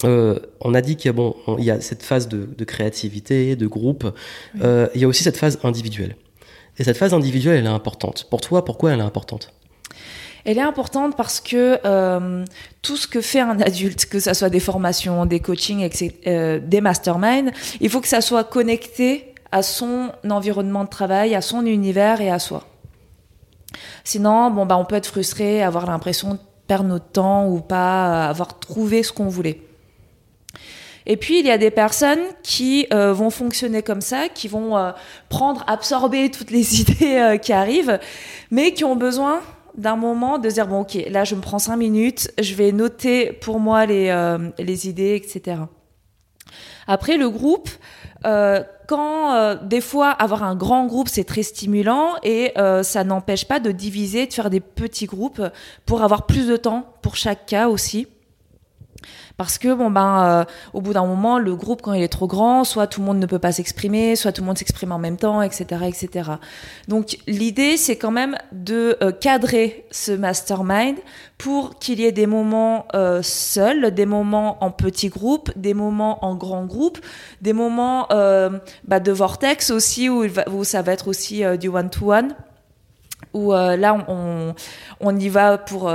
euh, 0.04 0.38
on 0.60 0.74
a 0.74 0.82
dit 0.82 0.98
qu'il 0.98 1.08
y 1.08 1.10
a, 1.10 1.14
bon, 1.14 1.34
il 1.60 1.64
y 1.64 1.72
a 1.72 1.80
cette 1.80 2.04
phase 2.04 2.28
de, 2.28 2.46
de 2.46 2.66
créativité, 2.66 3.56
de 3.56 3.68
groupe, 3.68 4.14
euh, 4.62 4.90
il 4.96 5.02
y 5.02 5.06
a 5.06 5.08
aussi 5.08 5.24
cette 5.24 5.38
phase 5.38 5.60
individuelle. 5.64 6.18
Et 6.78 6.84
cette 6.84 6.98
phase 6.98 7.14
individuelle, 7.14 7.58
elle 7.58 7.66
est 7.66 7.70
importante. 7.70 8.28
Pour 8.30 8.42
toi, 8.42 8.66
pourquoi 8.66 8.92
elle 8.92 9.00
est 9.00 9.04
importante? 9.04 9.54
Elle 10.48 10.60
est 10.60 10.62
importante 10.62 11.18
parce 11.18 11.42
que 11.42 11.78
euh, 11.84 12.46
tout 12.82 12.96
ce 12.96 13.06
que 13.06 13.20
fait 13.20 13.42
un 13.42 13.60
adulte, 13.60 14.06
que 14.06 14.22
ce 14.22 14.34
soit 14.34 14.50
des 14.50 14.62
formations, 14.62 15.26
des 15.26 15.42
coachings, 15.42 15.90
euh, 16.26 16.60
des 16.64 16.80
masterminds, 16.80 17.52
il 17.82 17.90
faut 17.90 18.00
que 18.00 18.08
ça 18.08 18.22
soit 18.22 18.46
connecté 18.46 19.36
à 19.52 19.62
son 19.62 20.10
environnement 20.28 20.86
de 20.86 20.90
travail, 20.90 21.36
à 21.36 21.42
son 21.42 21.66
univers 21.66 22.22
et 22.22 22.32
à 22.32 22.40
soi. 22.40 22.66
Sinon, 24.06 24.50
bon, 24.50 24.66
bah, 24.66 24.78
on 24.78 24.86
peut 24.86 24.96
être 24.96 25.08
frustré, 25.08 25.62
avoir 25.62 25.86
l'impression 25.86 26.36
de 26.36 26.40
perdre 26.66 26.88
notre 26.88 27.08
temps 27.08 27.46
ou 27.48 27.60
pas 27.60 28.30
avoir 28.30 28.58
trouvé 28.58 29.04
ce 29.04 29.12
qu'on 29.12 29.28
voulait. 29.28 29.60
Et 31.06 31.18
puis, 31.18 31.40
il 31.40 31.46
y 31.46 31.52
a 31.52 31.58
des 31.58 31.72
personnes 31.72 32.24
qui 32.44 32.88
euh, 32.94 33.12
vont 33.12 33.30
fonctionner 33.30 33.82
comme 33.82 34.02
ça, 34.02 34.30
qui 34.30 34.48
vont 34.48 34.78
euh, 34.78 34.92
prendre, 35.28 35.66
absorber 35.68 36.32
toutes 36.32 36.52
les 36.52 36.82
idées 36.82 37.18
euh, 37.18 37.38
qui 37.38 37.52
arrivent, 37.52 38.00
mais 38.50 38.72
qui 38.74 38.86
ont 38.86 38.96
besoin 38.96 39.42
d'un 39.78 39.96
moment 39.96 40.40
de 40.40 40.50
dire 40.50 40.68
bon 40.68 40.82
ok 40.82 40.98
là 41.10 41.24
je 41.24 41.36
me 41.36 41.42
prends 41.42 41.60
cinq 41.60 41.78
minutes 41.78 42.32
je 42.40 42.56
vais 42.56 42.72
noter 42.72 43.32
pour 43.32 43.60
moi 43.60 43.86
les, 43.86 44.10
euh, 44.10 44.50
les 44.58 44.90
idées 44.90 45.16
etc 45.16 45.62
après 46.88 47.18
le 47.18 47.30
groupe 47.30 47.70
euh, 48.26 48.64
quand 48.88 49.36
euh, 49.36 49.56
des 49.64 49.82
fois 49.82 50.10
avoir 50.10 50.44
un 50.44 50.56
grand 50.56 50.88
groupe 50.88 51.08
c'est 51.08 51.24
très 51.24 51.44
stimulant 51.44 52.16
et 52.24 52.54
ça 52.84 53.04
n'empêche 53.04 53.46
pas 53.46 53.60
de 53.60 53.72
diviser 53.72 54.26
de 54.26 54.34
faire 54.34 54.50
des 54.50 54.62
petits 54.62 55.06
groupes 55.06 55.42
pour 55.86 56.02
avoir 56.02 56.26
plus 56.26 56.48
de 56.48 56.58
temps 56.58 56.94
pour 57.02 57.16
chaque 57.16 57.46
cas 57.46 57.68
aussi 57.68 58.08
parce 59.38 59.60
que 59.60 59.74
bon 59.74 59.92
ben 59.92 60.24
euh, 60.24 60.46
au 60.74 60.82
bout 60.82 60.94
d'un 60.94 61.06
moment 61.06 61.38
le 61.38 61.56
groupe 61.56 61.82
quand 61.84 61.94
il 61.94 62.02
est 62.02 62.08
trop 62.08 62.28
grand 62.28 62.64
soit 62.64 62.88
tout 62.88 63.00
le 63.00 63.06
monde 63.06 63.20
ne 63.20 63.26
peut 63.28 63.40
pas 63.40 63.52
s'exprimer 63.52 64.16
soit 64.16 64.32
tout 64.32 64.42
le 64.42 64.48
monde 64.48 64.58
s'exprime 64.58 64.92
en 64.92 64.98
même 64.98 65.18
temps 65.18 65.42
etc 65.44 65.84
etc 65.86 66.32
donc 66.88 67.20
l'idée 67.28 67.78
c'est 67.78 67.96
quand 67.96 68.12
même 68.12 68.36
de 68.52 68.98
euh, 69.02 69.12
cadrer 69.12 69.86
ce 69.92 70.12
mastermind 70.12 70.98
pour 71.38 71.78
qu'il 71.78 72.00
y 72.00 72.06
ait 72.06 72.12
des 72.12 72.26
moments 72.26 72.88
euh, 72.96 73.22
seuls 73.22 73.92
des 73.92 74.08
moments 74.08 74.64
en 74.64 74.72
petits 74.72 75.10
groupes 75.10 75.52
des 75.56 75.76
moments 75.76 76.26
en 76.26 76.36
grands 76.36 76.66
groupes 76.66 77.00
des 77.42 77.54
moments 77.54 78.08
bah, 78.10 79.00
de 79.00 79.12
vortex 79.12 79.70
aussi 79.70 80.10
où, 80.10 80.26
où, 80.52 80.64
ça 80.64 80.82
va 80.82 80.94
être 80.94 81.08
aussi 81.08 81.44
du 81.60 81.68
one 81.68 81.90
to 81.90 82.12
one 82.12 82.36
où 83.34 83.52
là 83.52 84.06
on, 84.08 84.56
on, 85.00 85.16
y 85.16 85.30
va 85.30 85.58
pour 85.58 85.92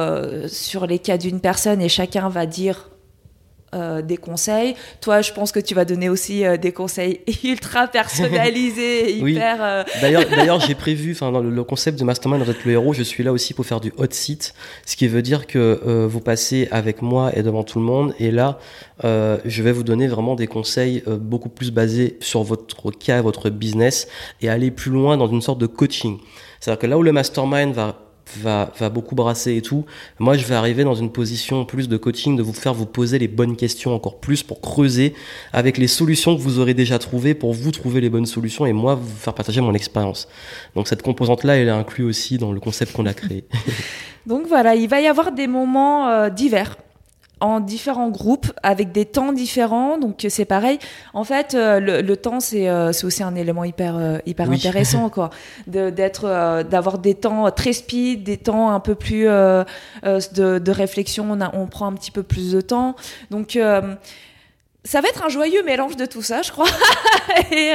sur 0.47 0.87
les 0.87 0.99
cas 0.99 1.19
d'une 1.19 1.41
personne 1.41 1.81
et 1.83 1.89
chacun 1.89 2.29
va 2.29 2.47
dire 2.47 2.92
euh, 3.75 4.03
des 4.03 4.19
conseils. 4.19 4.75
Toi, 5.01 5.23
je 5.23 5.33
pense 5.33 5.51
que 5.51 5.59
tu 5.59 5.75
vas 5.75 5.87
donner 5.87 6.11
aussi 6.11 6.45
euh, 6.45 6.59
des 6.59 6.73
conseils 6.73 7.21
ultra 7.45 7.89
personnalisés, 7.89 9.17
hyper. 9.17 9.57
Euh, 9.61 9.83
d'ailleurs, 10.03 10.25
d'ailleurs, 10.31 10.61
j'ai 10.61 10.75
prévu, 10.75 11.13
enfin, 11.13 11.33
dans 11.33 11.41
le, 11.41 11.65
concept 11.65 11.99
de 11.99 12.05
Mastermind, 12.05 12.43
vous 12.43 12.51
êtes 12.51 12.67
le 12.67 12.73
héros. 12.73 12.93
Je 12.93 13.03
suis 13.03 13.25
là 13.25 13.33
aussi 13.33 13.55
pour 13.55 13.65
faire 13.65 13.81
du 13.81 13.91
hot 13.97 14.07
seat, 14.11 14.53
ce 14.85 14.95
qui 14.95 15.09
veut 15.09 15.23
dire 15.23 15.47
que 15.47 16.07
vous 16.07 16.21
passez 16.21 16.69
avec 16.71 17.01
moi 17.01 17.31
et 17.35 17.43
devant 17.43 17.65
tout 17.65 17.79
le 17.79 17.85
monde. 17.87 18.15
Et 18.19 18.31
là, 18.31 18.59
je 19.03 19.63
vais 19.63 19.73
vous 19.73 19.85
donner 19.85 20.07
vraiment 20.07 20.35
des 20.35 20.47
conseils 20.47 21.03
beaucoup 21.07 21.49
plus 21.49 21.71
basés 21.71 22.19
sur 22.21 22.43
votre 22.43 22.91
cas, 22.91 23.23
votre 23.23 23.49
business, 23.49 24.07
et 24.43 24.51
aller 24.51 24.71
plus 24.71 24.91
loin 24.91 25.17
dans 25.17 25.29
une 25.29 25.41
sorte 25.41 25.59
de 25.59 25.67
coaching. 25.67 26.19
C'est-à-dire 26.61 26.81
que 26.81 26.87
là 26.87 26.99
où 26.99 27.03
le 27.03 27.13
Mastermind 27.13 27.75
va 27.75 28.02
va, 28.39 28.73
va 28.79 28.89
beaucoup 28.89 29.15
brasser 29.15 29.57
et 29.57 29.63
tout. 29.63 29.85
Moi, 30.19 30.37
je 30.37 30.47
vais 30.47 30.55
arriver 30.55 30.85
dans 30.85 30.95
une 30.95 31.11
position 31.11 31.65
plus 31.65 31.89
de 31.89 31.97
coaching, 31.97 32.37
de 32.37 32.43
vous 32.43 32.53
faire 32.53 32.75
vous 32.75 32.87
poser 32.87 33.19
les 33.19 33.29
bonnes 33.29 33.57
questions 33.57 33.95
encore 33.95 34.21
plus 34.21 34.43
pour 34.43 34.61
creuser 34.61 35.15
avec 35.53 35.79
les 35.79 35.87
solutions 35.87 36.37
que 36.37 36.41
vous 36.41 36.59
aurez 36.59 36.75
déjà 36.75 36.99
trouvées 36.99 37.35
pour 37.35 37.53
vous 37.53 37.71
trouver 37.71 38.01
les 38.01 38.11
bonnes 38.11 38.27
solutions 38.27 38.67
et 38.67 38.73
moi 38.73 38.95
vous 38.95 39.17
faire 39.17 39.35
partager 39.35 39.61
mon 39.61 39.75
expérience. 39.75 40.29
Donc 40.75 40.89
cette 40.89 41.03
composante-là, 41.03 41.57
elle 41.57 41.69
est 41.69 41.71
inclue 41.71 42.05
aussi 42.05 42.39
dans 42.39 42.53
le 42.53 42.61
concept 42.61 42.93
qu'on 42.93 43.07
a 43.07 43.15
créé. 43.15 43.45
Donc 44.27 44.47
voilà, 44.47 44.75
il 44.75 44.89
va 44.89 45.01
y 45.01 45.07
avoir 45.07 45.33
des 45.33 45.47
moments 45.47 46.09
euh, 46.09 46.31
divers 46.31 46.77
en 47.43 47.59
différents 47.59 48.09
groupes 48.09 48.53
avec 48.63 48.93
des 48.93 49.05
temps 49.05 49.33
différents. 49.33 49.99
Donc 49.99 50.25
c'est 50.29 50.45
pareil. 50.45 50.79
En 51.13 51.25
fait, 51.25 51.55
euh, 51.55 51.81
le, 51.81 52.17
temps 52.17 52.41
c'est 52.41 52.69
euh, 52.69 52.93
aussi 53.03 53.23
un 53.23 53.35
élément 53.35 53.65
hyper 53.65 53.97
euh, 53.97 54.19
hyper 54.27 54.51
intéressant 54.51 55.11
quoi. 55.11 55.31
D'être 55.67 56.63
d'avoir 56.63 56.99
des 56.99 57.15
temps 57.15 57.51
très 57.51 57.73
speed, 57.73 58.23
des 58.23 58.37
temps 58.37 58.71
un 58.71 58.81
peu 58.81 58.95
plus 58.95 59.25
de, 59.25 59.65
de, 60.59 60.71
réflexion. 60.71 61.27
On, 61.29 61.41
a, 61.41 61.55
on 61.55 61.67
prend 61.67 61.87
un 61.87 61.95
petit 61.95 62.13
peu 62.13 62.23
plus 62.23 62.53
de 62.53 62.61
temps. 62.61 62.95
Donc 63.31 63.59
ça 64.85 65.01
va 65.01 65.09
être 65.09 65.25
un 65.25 65.29
joyeux 65.29 65.65
mélange 65.65 65.97
de 65.97 66.07
tout 66.07 66.23
ça, 66.23 66.43
je 66.43 66.53
crois. 66.53 66.69
et 67.51 67.73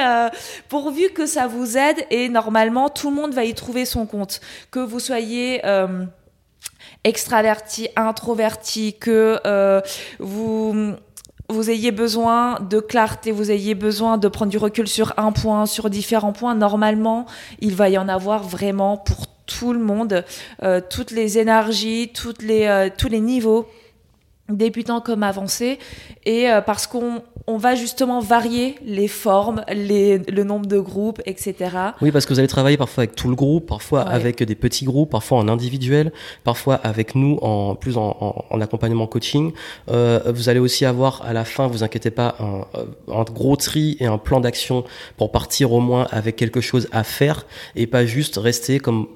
pourvu 0.70 1.10
que 1.10 1.26
ça 1.26 1.48
vous 1.48 1.78
aide, 1.78 2.06
et 2.10 2.30
normalement, 2.30 2.90
tout 2.90 3.10
le 3.10 3.16
monde 3.16 3.34
va 3.34 3.44
y 3.44 3.54
trouver 3.54 3.86
son 3.86 4.06
compte. 4.06 4.40
Que 4.72 4.80
vous 4.80 5.00
soyez 5.00 5.62
extraverti, 7.04 7.90
introverti, 7.96 8.96
que 9.00 9.40
euh, 9.46 9.82
vous 10.20 10.96
vous 11.50 11.70
ayez 11.70 11.92
besoin 11.92 12.60
de 12.60 12.80
clarté, 12.80 13.32
vous 13.32 13.52
ayez 13.52 13.74
besoin 13.74 14.18
de 14.18 14.28
prendre 14.28 14.52
du 14.52 14.58
recul 14.58 14.88
sur 14.88 15.14
un 15.18 15.32
point, 15.32 15.66
sur 15.66 15.90
différents 15.90 16.34
points, 16.34 16.56
normalement, 16.56 17.26
il 17.60 17.74
va 17.74 17.90
y 17.90 17.98
en 17.98 18.10
avoir 18.10 18.44
vraiment 18.44 18.98
pour 18.98 19.28
tout 19.46 19.72
le 19.72 19.80
monde, 19.80 20.26
euh, 20.64 20.82
toutes 20.90 21.12
les 21.12 21.38
énergies, 21.38 22.12
toutes 22.14 22.42
les, 22.42 22.66
euh, 22.66 22.90
tous 22.96 23.08
les 23.08 23.22
niveaux. 23.22 23.68
Débutants 24.50 25.02
comme 25.02 25.24
avancés, 25.24 25.80
et 26.26 26.50
euh, 26.50 26.62
parce 26.62 26.88
qu'on 26.88 27.22
on 27.50 27.58
va 27.58 27.76
justement 27.76 28.20
varier 28.20 28.76
les 28.86 29.08
formes, 29.08 29.64
les, 29.74 30.18
le 30.18 30.44
nombre 30.44 30.66
de 30.66 30.80
groupes, 30.80 31.22
etc. 31.26 31.56
Oui, 32.02 32.12
parce 32.12 32.26
que 32.26 32.34
vous 32.34 32.40
allez 32.40 32.48
travailler 32.50 32.76
parfois 32.76 33.04
avec 33.04 33.16
tout 33.16 33.30
le 33.30 33.36
groupe, 33.36 33.68
parfois 33.68 34.02
avec 34.02 34.44
des 34.44 34.56
petits 34.56 34.84
groupes, 34.84 35.12
parfois 35.12 35.38
en 35.38 35.48
individuel, 35.48 36.12
parfois 36.44 36.76
avec 36.76 37.16
nous 37.16 37.38
en 37.42 37.76
plus 37.76 37.98
en, 37.98 38.46
en, 38.50 38.62
accompagnement 38.62 39.08
coaching. 39.08 39.54
Euh, 39.90 40.20
vous 40.34 40.50
allez 40.50 40.60
aussi 40.60 40.84
avoir 40.84 41.22
à 41.26 41.32
la 41.32 41.46
fin, 41.46 41.68
vous 41.68 41.84
inquiétez 41.84 42.12
pas, 42.12 42.36
un, 42.40 42.66
un 43.14 43.24
gros 43.24 43.56
tri 43.56 43.96
et 44.02 44.06
un 44.08 44.18
plan 44.18 44.42
d'action 44.42 44.84
pour 45.16 45.32
partir 45.32 45.72
au 45.72 45.80
moins 45.80 46.08
avec 46.12 46.36
quelque 46.36 46.60
chose 46.60 46.90
à 46.92 47.06
faire 47.06 47.46
et 47.78 47.88
pas 47.88 48.06
juste 48.06 48.36
rester 48.38 48.80
comme 48.80 49.08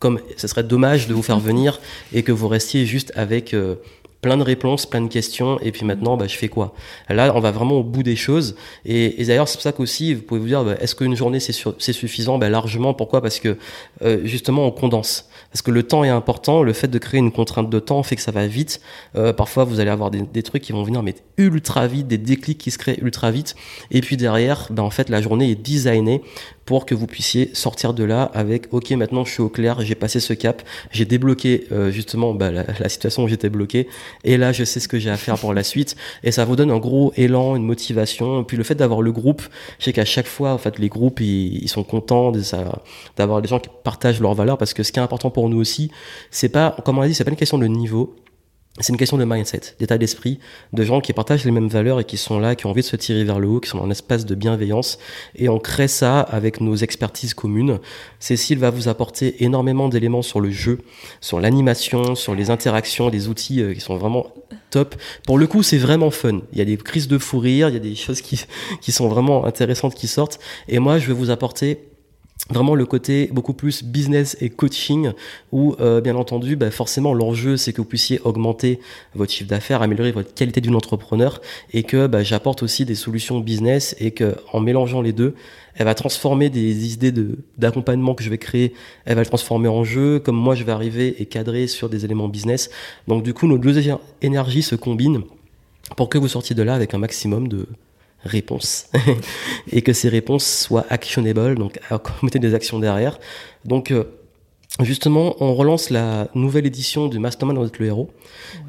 comme 0.00 0.18
ce 0.38 0.48
serait 0.48 0.64
dommage 0.64 1.06
de 1.06 1.14
vous 1.14 1.22
faire 1.22 1.38
venir 1.50 1.78
et 2.12 2.22
que 2.24 2.32
vous 2.32 2.48
restiez 2.48 2.86
juste 2.86 3.12
avec 3.14 3.54
euh, 3.54 3.76
plein 4.20 4.36
de 4.36 4.42
réponses, 4.42 4.86
plein 4.86 5.00
de 5.00 5.08
questions, 5.08 5.58
et 5.60 5.72
puis 5.72 5.84
maintenant, 5.84 6.16
bah, 6.16 6.26
je 6.26 6.36
fais 6.36 6.48
quoi? 6.48 6.74
Là, 7.08 7.32
on 7.34 7.40
va 7.40 7.50
vraiment 7.50 7.76
au 7.76 7.82
bout 7.82 8.02
des 8.02 8.16
choses. 8.16 8.54
Et, 8.84 9.24
d'ailleurs, 9.24 9.48
c'est 9.48 9.56
pour 9.56 9.62
ça 9.62 9.72
qu'aussi, 9.72 10.14
vous 10.14 10.22
pouvez 10.22 10.40
vous 10.40 10.46
dire, 10.46 10.64
bah, 10.64 10.74
est-ce 10.80 10.94
qu'une 10.94 11.16
journée, 11.16 11.40
c'est, 11.40 11.52
suffisant? 11.92 12.38
Bah, 12.38 12.48
Largement. 12.48 12.94
Pourquoi? 12.94 13.22
Parce 13.22 13.38
que 13.38 13.56
euh, 14.02 14.20
justement, 14.24 14.66
on 14.66 14.70
condense. 14.70 15.28
Parce 15.52 15.62
que 15.62 15.70
le 15.70 15.82
temps 15.82 16.04
est 16.04 16.10
important. 16.10 16.62
Le 16.62 16.72
fait 16.72 16.88
de 16.88 16.98
créer 16.98 17.18
une 17.18 17.32
contrainte 17.32 17.70
de 17.70 17.78
temps 17.78 18.02
fait 18.02 18.16
que 18.16 18.22
ça 18.22 18.32
va 18.32 18.46
vite. 18.46 18.80
Euh, 19.16 19.32
parfois, 19.32 19.64
vous 19.64 19.80
allez 19.80 19.90
avoir 19.90 20.10
des, 20.10 20.42
trucs 20.42 20.62
qui 20.62 20.72
vont 20.72 20.82
venir 20.82 21.02
mais 21.02 21.14
ultra 21.38 21.86
vite, 21.86 22.06
des 22.06 22.18
déclics 22.18 22.58
qui 22.58 22.70
se 22.70 22.78
créent 22.78 22.98
ultra 23.00 23.30
vite. 23.30 23.54
Et 23.90 24.00
puis 24.00 24.16
derrière, 24.16 24.68
bah, 24.70 24.82
en 24.82 24.90
fait, 24.90 25.08
la 25.08 25.22
journée 25.22 25.50
est 25.50 25.54
designée 25.54 26.22
pour 26.70 26.86
que 26.86 26.94
vous 26.94 27.08
puissiez 27.08 27.50
sortir 27.52 27.94
de 27.94 28.04
là 28.04 28.30
avec 28.32 28.68
ok 28.70 28.92
maintenant 28.92 29.24
je 29.24 29.32
suis 29.32 29.42
au 29.42 29.48
clair 29.48 29.80
j'ai 29.80 29.96
passé 29.96 30.20
ce 30.20 30.32
cap 30.34 30.62
j'ai 30.92 31.04
débloqué 31.04 31.66
euh, 31.72 31.90
justement 31.90 32.32
bah, 32.32 32.52
la, 32.52 32.88
situation 32.88 33.24
où 33.24 33.28
j'étais 33.28 33.48
bloqué 33.48 33.88
et 34.24 34.36
là 34.36 34.52
je 34.52 34.64
sais 34.64 34.80
ce 34.80 34.88
que 34.88 34.98
j'ai 34.98 35.10
à 35.10 35.16
faire 35.16 35.38
pour 35.38 35.54
la 35.54 35.62
suite. 35.62 35.96
Et 36.22 36.32
ça 36.32 36.44
vous 36.44 36.56
donne 36.56 36.70
un 36.70 36.78
gros 36.78 37.12
élan 37.16 37.56
une 37.56 37.64
motivation. 37.64 38.42
Et 38.42 38.44
puis 38.44 38.56
le 38.56 38.64
fait 38.64 38.74
d'avoir 38.74 39.02
le 39.02 39.12
groupe 39.12 39.42
je 39.78 39.86
sais 39.86 39.92
qu'à 39.92 40.04
chaque 40.04 40.26
fois 40.26 40.52
en 40.52 40.58
fait 40.58 40.78
les 40.78 40.88
groupes 40.88 41.20
ils, 41.20 41.68
sont 41.68 41.84
contents 41.84 42.32
d'avoir 43.16 43.42
des 43.42 43.48
gens 43.48 43.60
qui 43.60 43.70
partagent 43.84 44.20
leurs 44.20 44.34
valeurs. 44.34 44.58
Parce 44.58 44.74
que 44.74 44.82
ce 44.82 44.92
qui 44.92 44.98
est 44.98 45.02
important 45.02 45.30
pour 45.30 45.48
nous 45.48 45.58
aussi 45.58 45.90
c'est 46.30 46.48
pas 46.48 46.76
comme 46.84 46.98
on 46.98 47.02
l'a 47.02 47.08
dit 47.08 47.14
c'est 47.14 47.24
pas 47.24 47.30
une 47.30 47.36
question 47.36 47.58
de 47.58 47.66
niveau 47.66 48.14
c'est 48.80 48.92
une 48.92 48.98
question 48.98 49.18
de 49.18 49.24
mindset, 49.24 49.60
d'état 49.78 49.98
d'esprit, 49.98 50.38
de 50.72 50.82
gens 50.82 51.00
qui 51.00 51.12
partagent 51.12 51.44
les 51.44 51.50
mêmes 51.50 51.68
valeurs 51.68 52.00
et 52.00 52.04
qui 52.04 52.16
sont 52.16 52.38
là, 52.38 52.54
qui 52.54 52.66
ont 52.66 52.70
envie 52.70 52.82
de 52.82 52.86
se 52.86 52.96
tirer 52.96 53.24
vers 53.24 53.38
le 53.38 53.48
haut, 53.48 53.60
qui 53.60 53.68
sont 53.68 53.78
dans 53.78 53.84
un 53.84 53.90
espace 53.90 54.24
de 54.24 54.34
bienveillance. 54.34 54.98
Et 55.36 55.48
on 55.48 55.58
crée 55.58 55.88
ça 55.88 56.20
avec 56.20 56.60
nos 56.60 56.76
expertises 56.76 57.34
communes. 57.34 57.78
Cécile 58.18 58.58
va 58.58 58.70
vous 58.70 58.88
apporter 58.88 59.44
énormément 59.44 59.88
d'éléments 59.88 60.22
sur 60.22 60.40
le 60.40 60.50
jeu, 60.50 60.78
sur 61.20 61.40
l'animation, 61.40 62.14
sur 62.14 62.34
les 62.34 62.50
interactions, 62.50 63.10
des 63.10 63.28
outils 63.28 63.60
euh, 63.60 63.74
qui 63.74 63.80
sont 63.80 63.96
vraiment 63.96 64.32
top. 64.70 64.94
Pour 65.26 65.38
le 65.38 65.46
coup, 65.46 65.62
c'est 65.62 65.78
vraiment 65.78 66.10
fun. 66.10 66.40
Il 66.52 66.58
y 66.58 66.62
a 66.62 66.64
des 66.64 66.76
crises 66.76 67.08
de 67.08 67.18
fou 67.18 67.38
rire, 67.38 67.68
il 67.68 67.74
y 67.74 67.76
a 67.76 67.80
des 67.80 67.94
choses 67.94 68.20
qui, 68.20 68.44
qui 68.80 68.92
sont 68.92 69.08
vraiment 69.08 69.44
intéressantes 69.44 69.94
qui 69.94 70.08
sortent. 70.08 70.40
Et 70.68 70.78
moi, 70.78 70.98
je 70.98 71.06
vais 71.06 71.14
vous 71.14 71.30
apporter 71.30 71.89
vraiment 72.50 72.74
le 72.74 72.86
côté 72.86 73.28
beaucoup 73.32 73.54
plus 73.54 73.82
business 73.82 74.36
et 74.40 74.50
coaching 74.50 75.12
où 75.52 75.74
euh, 75.80 76.00
bien 76.00 76.16
entendu 76.16 76.56
bah, 76.56 76.70
forcément 76.70 77.14
l'enjeu 77.14 77.56
c'est 77.56 77.72
que 77.72 77.80
vous 77.80 77.88
puissiez 77.88 78.20
augmenter 78.24 78.80
votre 79.14 79.32
chiffre 79.32 79.48
d'affaires 79.48 79.82
améliorer 79.82 80.12
votre 80.12 80.34
qualité 80.34 80.60
d'une 80.60 80.76
entrepreneur 80.76 81.40
et 81.72 81.82
que 81.82 82.06
bah, 82.06 82.22
j'apporte 82.22 82.62
aussi 82.62 82.84
des 82.84 82.94
solutions 82.94 83.40
business 83.40 83.96
et 84.00 84.10
que 84.10 84.36
en 84.52 84.60
mélangeant 84.60 85.02
les 85.02 85.12
deux 85.12 85.34
elle 85.76 85.86
va 85.86 85.94
transformer 85.94 86.50
des 86.50 86.92
idées 86.92 87.12
de 87.12 87.38
d'accompagnement 87.56 88.14
que 88.14 88.24
je 88.24 88.30
vais 88.30 88.38
créer 88.38 88.74
elle 89.04 89.14
va 89.14 89.22
le 89.22 89.26
transformer 89.26 89.68
en 89.68 89.84
jeu 89.84 90.18
comme 90.18 90.36
moi 90.36 90.54
je 90.54 90.64
vais 90.64 90.72
arriver 90.72 91.20
et 91.22 91.26
cadrer 91.26 91.66
sur 91.66 91.88
des 91.88 92.04
éléments 92.04 92.28
business. 92.28 92.70
Donc 93.08 93.22
du 93.22 93.34
coup 93.34 93.46
nos 93.46 93.58
deux 93.58 93.80
énergies 94.22 94.62
se 94.62 94.74
combinent 94.74 95.22
pour 95.96 96.08
que 96.08 96.18
vous 96.18 96.28
sortiez 96.28 96.54
de 96.54 96.62
là 96.62 96.74
avec 96.74 96.94
un 96.94 96.98
maximum 96.98 97.48
de 97.48 97.66
réponses 98.24 98.86
et 99.72 99.82
que 99.82 99.92
ces 99.92 100.08
réponses 100.08 100.44
soient 100.44 100.86
actionable, 100.90 101.56
donc 101.56 101.78
mettez 102.22 102.38
des 102.38 102.54
actions 102.54 102.78
derrière. 102.78 103.18
Donc 103.64 103.90
euh, 103.90 104.04
justement, 104.80 105.36
on 105.40 105.54
relance 105.54 105.90
la 105.90 106.28
nouvelle 106.34 106.66
édition 106.66 107.08
du 107.08 107.18
Mastermind 107.18 107.58
dans 107.58 107.64
le 107.64 107.86
héros 107.86 108.10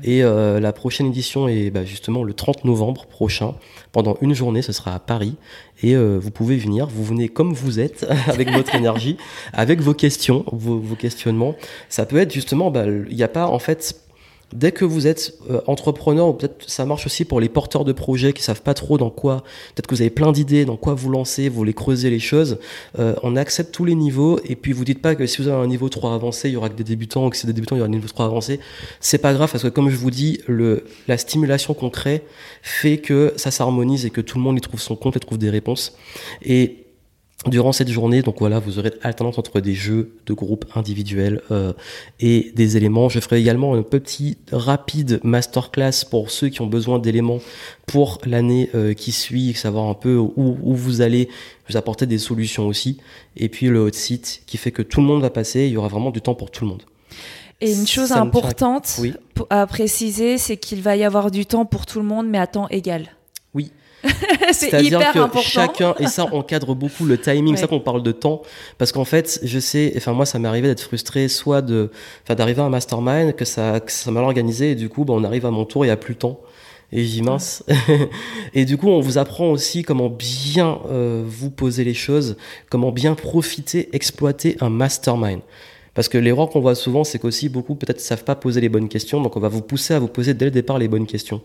et 0.04 0.24
euh, 0.24 0.60
la 0.60 0.74
prochaine 0.74 1.08
édition 1.08 1.48
est 1.48 1.70
bah, 1.70 1.86
justement 1.86 2.24
le 2.24 2.34
30 2.34 2.66
novembre 2.66 3.06
prochain. 3.06 3.56
Pendant 3.92 4.18
une 4.22 4.34
journée, 4.34 4.62
ce 4.62 4.72
sera 4.72 4.96
à 4.96 5.00
Paris 5.00 5.36
et 5.84 5.96
euh, 5.96 6.18
vous 6.18 6.32
pouvez 6.32 6.58
venir. 6.58 6.88
Vous 6.88 7.04
venez 7.04 7.30
comme 7.30 7.54
vous 7.54 7.80
êtes 7.80 8.06
avec 8.28 8.52
votre 8.52 8.76
énergie, 8.76 9.18
avec 9.54 9.82
vos 9.82 9.94
questions, 9.94 10.46
vos, 10.52 10.80
vos 10.80 10.96
questionnements. 10.96 11.56
Ça 11.90 12.06
peut 12.06 12.18
être 12.18 12.34
justement, 12.34 12.72
bah, 12.72 12.86
il 12.86 13.16
n'y 13.16 13.24
a 13.24 13.28
pas 13.28 13.48
en 13.48 13.60
fait 13.60 14.02
Dès 14.54 14.72
que 14.72 14.86
vous 14.86 15.08
êtes 15.08 15.34
euh, 15.50 15.62
entrepreneur, 15.68 16.28
ou 16.28 16.34
peut-être 16.34 16.70
ça 16.70 16.86
marche 16.86 17.06
aussi 17.06 17.26
pour 17.26 17.40
les 17.40 17.50
porteurs 17.50 17.86
de 17.86 17.94
projets 17.94 18.34
qui 18.34 18.44
savent 18.44 18.62
pas 18.62 18.74
trop 18.74 18.98
dans 18.98 19.10
quoi, 19.10 19.44
peut-être 19.74 19.88
que 19.88 19.96
vous 19.96 20.02
avez 20.02 20.10
plein 20.10 20.32
d'idées, 20.32 20.66
dans 20.66 20.78
quoi 20.78 20.94
vous 20.94 21.10
lancez, 21.10 21.50
vous 21.50 21.56
voulez 21.56 21.74
creuser 21.74 22.10
les 22.10 22.20
choses, 22.20 22.60
euh, 23.00 23.16
on 23.24 23.36
accepte 23.36 23.74
tous 23.74 23.86
les 23.86 23.96
niveaux 23.96 24.40
et 24.46 24.56
puis 24.56 24.74
vous 24.74 24.84
dites 24.84 25.02
pas 25.02 25.16
que 25.16 25.26
si 25.26 25.42
vous 25.42 25.48
avez 25.48 25.64
un 25.64 25.68
niveau 25.68 25.90
3 25.90 26.14
avancé, 26.14 26.50
il 26.50 26.54
y 26.54 26.58
aura 26.58 26.70
que 26.70 26.76
des 26.76 26.84
débutants 26.84 27.28
ou 27.28 27.30
que 27.30 27.38
si 27.38 27.48
des 27.48 27.54
débutants, 27.54 27.76
il 27.76 27.80
y 27.80 27.82
aura 27.82 27.88
un 27.88 27.92
niveau 27.92 28.08
3 28.08 28.26
avancé. 28.26 28.60
C'est 29.00 29.20
pas 29.20 29.34
grave 29.34 29.52
parce 29.52 29.64
que 29.64 29.70
comme 29.70 29.90
je 29.90 29.96
vous 29.96 30.12
dis, 30.12 30.42
le, 30.48 30.86
la 31.08 31.18
stimulation 31.18 31.74
qu'on 31.74 31.90
crée 31.90 32.24
fait 32.62 32.98
que 32.98 33.34
ça 33.38 33.52
s'harmonise 33.52 34.06
et 34.06 34.10
que 34.10 34.22
tout 34.22 34.38
le 34.38 34.44
monde 34.44 34.58
y 34.58 34.62
trouve 34.62 34.82
son 34.82 34.96
compte 34.96 35.16
et 35.16 35.20
trouve 35.20 35.38
des 35.38 35.50
réponses. 35.50 35.96
Et 36.44 36.90
Durant 37.47 37.71
cette 37.71 37.89
journée, 37.89 38.21
donc 38.21 38.36
voilà, 38.38 38.60
vous 38.60 38.77
aurez 38.77 38.93
alternance 39.01 39.39
entre 39.39 39.62
des 39.62 39.73
jeux 39.73 40.13
de 40.27 40.34
groupe 40.34 40.65
individuels 40.75 41.41
euh, 41.49 41.73
et 42.19 42.51
des 42.56 42.77
éléments. 42.77 43.10
Je 43.10 43.19
ferai 43.19 43.39
également 43.39 43.73
un 43.73 43.82
petit 43.82 44.38
rapide 44.51 45.19
masterclass 45.23 46.06
pour 46.08 46.30
ceux 46.30 46.49
qui 46.49 46.62
ont 46.62 46.67
besoin 46.67 46.99
d'éléments 46.99 47.39
pour 47.88 48.19
l'année 48.25 48.69
euh, 48.75 48.93
qui 48.93 49.12
suit, 49.12 49.56
savoir 49.56 49.86
un 49.86 49.95
peu 49.95 50.17
où, 50.17 50.32
où, 50.38 50.75
vous 50.75 51.01
allez 51.01 51.30
vous 51.67 51.77
apporter 51.77 52.06
des 52.06 52.19
solutions 52.19 52.67
aussi. 52.67 52.99
Et 53.36 53.49
puis 53.49 53.67
le 53.67 53.80
hot 53.80 53.91
site 53.91 54.43
qui 54.45 54.58
fait 54.58 54.71
que 54.71 54.84
tout 54.84 55.01
le 55.01 55.08
monde 55.08 55.23
va 55.23 55.32
passer, 55.32 55.62
il 55.62 55.71
y 55.71 55.77
aura 55.77 55.88
vraiment 55.88 56.12
du 56.12 56.21
temps 56.21 56.36
pour 56.36 56.51
tout 56.51 56.63
le 56.63 56.69
monde. 56.69 56.84
Et 57.60 57.73
une 57.73 57.88
chose 57.88 58.12
importante 58.12 58.99
à 59.49 59.65
préciser, 59.65 60.38
c'est 60.38 60.58
qu'il 60.58 60.84
va 60.84 60.95
y 60.95 61.04
avoir 61.04 61.32
du 61.32 61.47
temps 61.47 61.65
pour 61.65 61.88
tout 61.88 61.99
le 61.99 62.06
monde, 62.06 62.27
mais 62.27 62.38
à 62.38 62.45
temps 62.45 62.67
égal. 62.69 63.08
Oui, 63.56 63.71
C'est-à-dire 64.52 65.00
que 65.12 65.40
chacun, 65.42 65.96
et 66.00 66.08
ça 66.08 66.26
encadre 66.34 66.76
beaucoup 66.76 67.06
le 67.06 67.18
timing, 67.18 67.56
c'est 67.56 67.62
ça 67.62 67.68
qu'on 67.68 67.80
parle 67.80 68.04
de 68.04 68.12
temps, 68.12 68.42
parce 68.78 68.92
qu'en 68.92 69.06
fait, 69.06 69.40
je 69.44 69.60
sais, 69.60 69.94
enfin 69.98 70.14
moi 70.14 70.26
ça 70.26 70.40
m'est 70.40 70.48
arrivé 70.48 70.68
d'être 70.68 70.82
frustré, 70.82 71.28
soit 71.28 71.62
de, 71.62 71.92
enfin 72.24 72.36
d'arriver 72.36 72.62
à 72.62 72.66
un 72.66 72.70
mastermind, 72.70 73.36
que 73.36 73.46
ça, 73.46 73.80
que 73.80 73.92
ça 73.92 74.12
mal 74.12 74.24
organisé, 74.24 74.72
et 74.72 74.76
du 74.76 74.90
coup, 74.90 75.06
bah, 75.06 75.14
on 75.16 75.24
arrive 75.24 75.46
à 75.46 75.52
mon 75.52 75.66
tour, 75.66 75.86
il 75.86 75.90
n'y 75.90 75.94
a 75.94 75.98
plus 75.98 76.14
le 76.14 76.20
temps. 76.20 76.40
Et 76.94 77.06
j'y 77.06 77.22
mince. 77.22 77.64
et 78.54 78.66
du 78.66 78.76
coup, 78.76 78.90
on 78.90 79.00
vous 79.00 79.18
apprend 79.18 79.50
aussi 79.50 79.82
comment 79.82 80.10
bien 80.10 80.80
euh, 80.90 81.24
vous 81.26 81.50
poser 81.50 81.86
les 81.86 81.94
choses, 81.94 82.36
comment 82.70 82.92
bien 82.92 83.16
profiter, 83.16 83.88
exploiter 83.94 84.58
un 84.60 84.70
mastermind. 84.70 85.40
Parce 85.93 86.08
que 86.08 86.17
l'erreur 86.17 86.49
qu'on 86.49 86.62
voit 86.62 86.75
souvent, 86.75 87.04
c'est 87.04 87.19
qu'aussi 87.19 87.49
beaucoup 87.49 87.75
peut-être 87.75 87.99
savent 87.99 88.23
pas 88.23 88.36
poser 88.36 88.62
les 88.62 88.69
bonnes 88.69 88.88
questions, 88.88 89.21
donc 89.21 89.36
on 89.36 89.41
va 89.41 89.49
vous 89.49 89.62
pousser 89.62 89.93
à 89.93 89.99
vous 89.99 90.08
poser 90.08 90.34
dès 90.34 90.45
le 90.45 90.51
départ 90.51 90.80
les 90.80 90.88
bonnes 90.88 91.06
questions. 91.06 91.41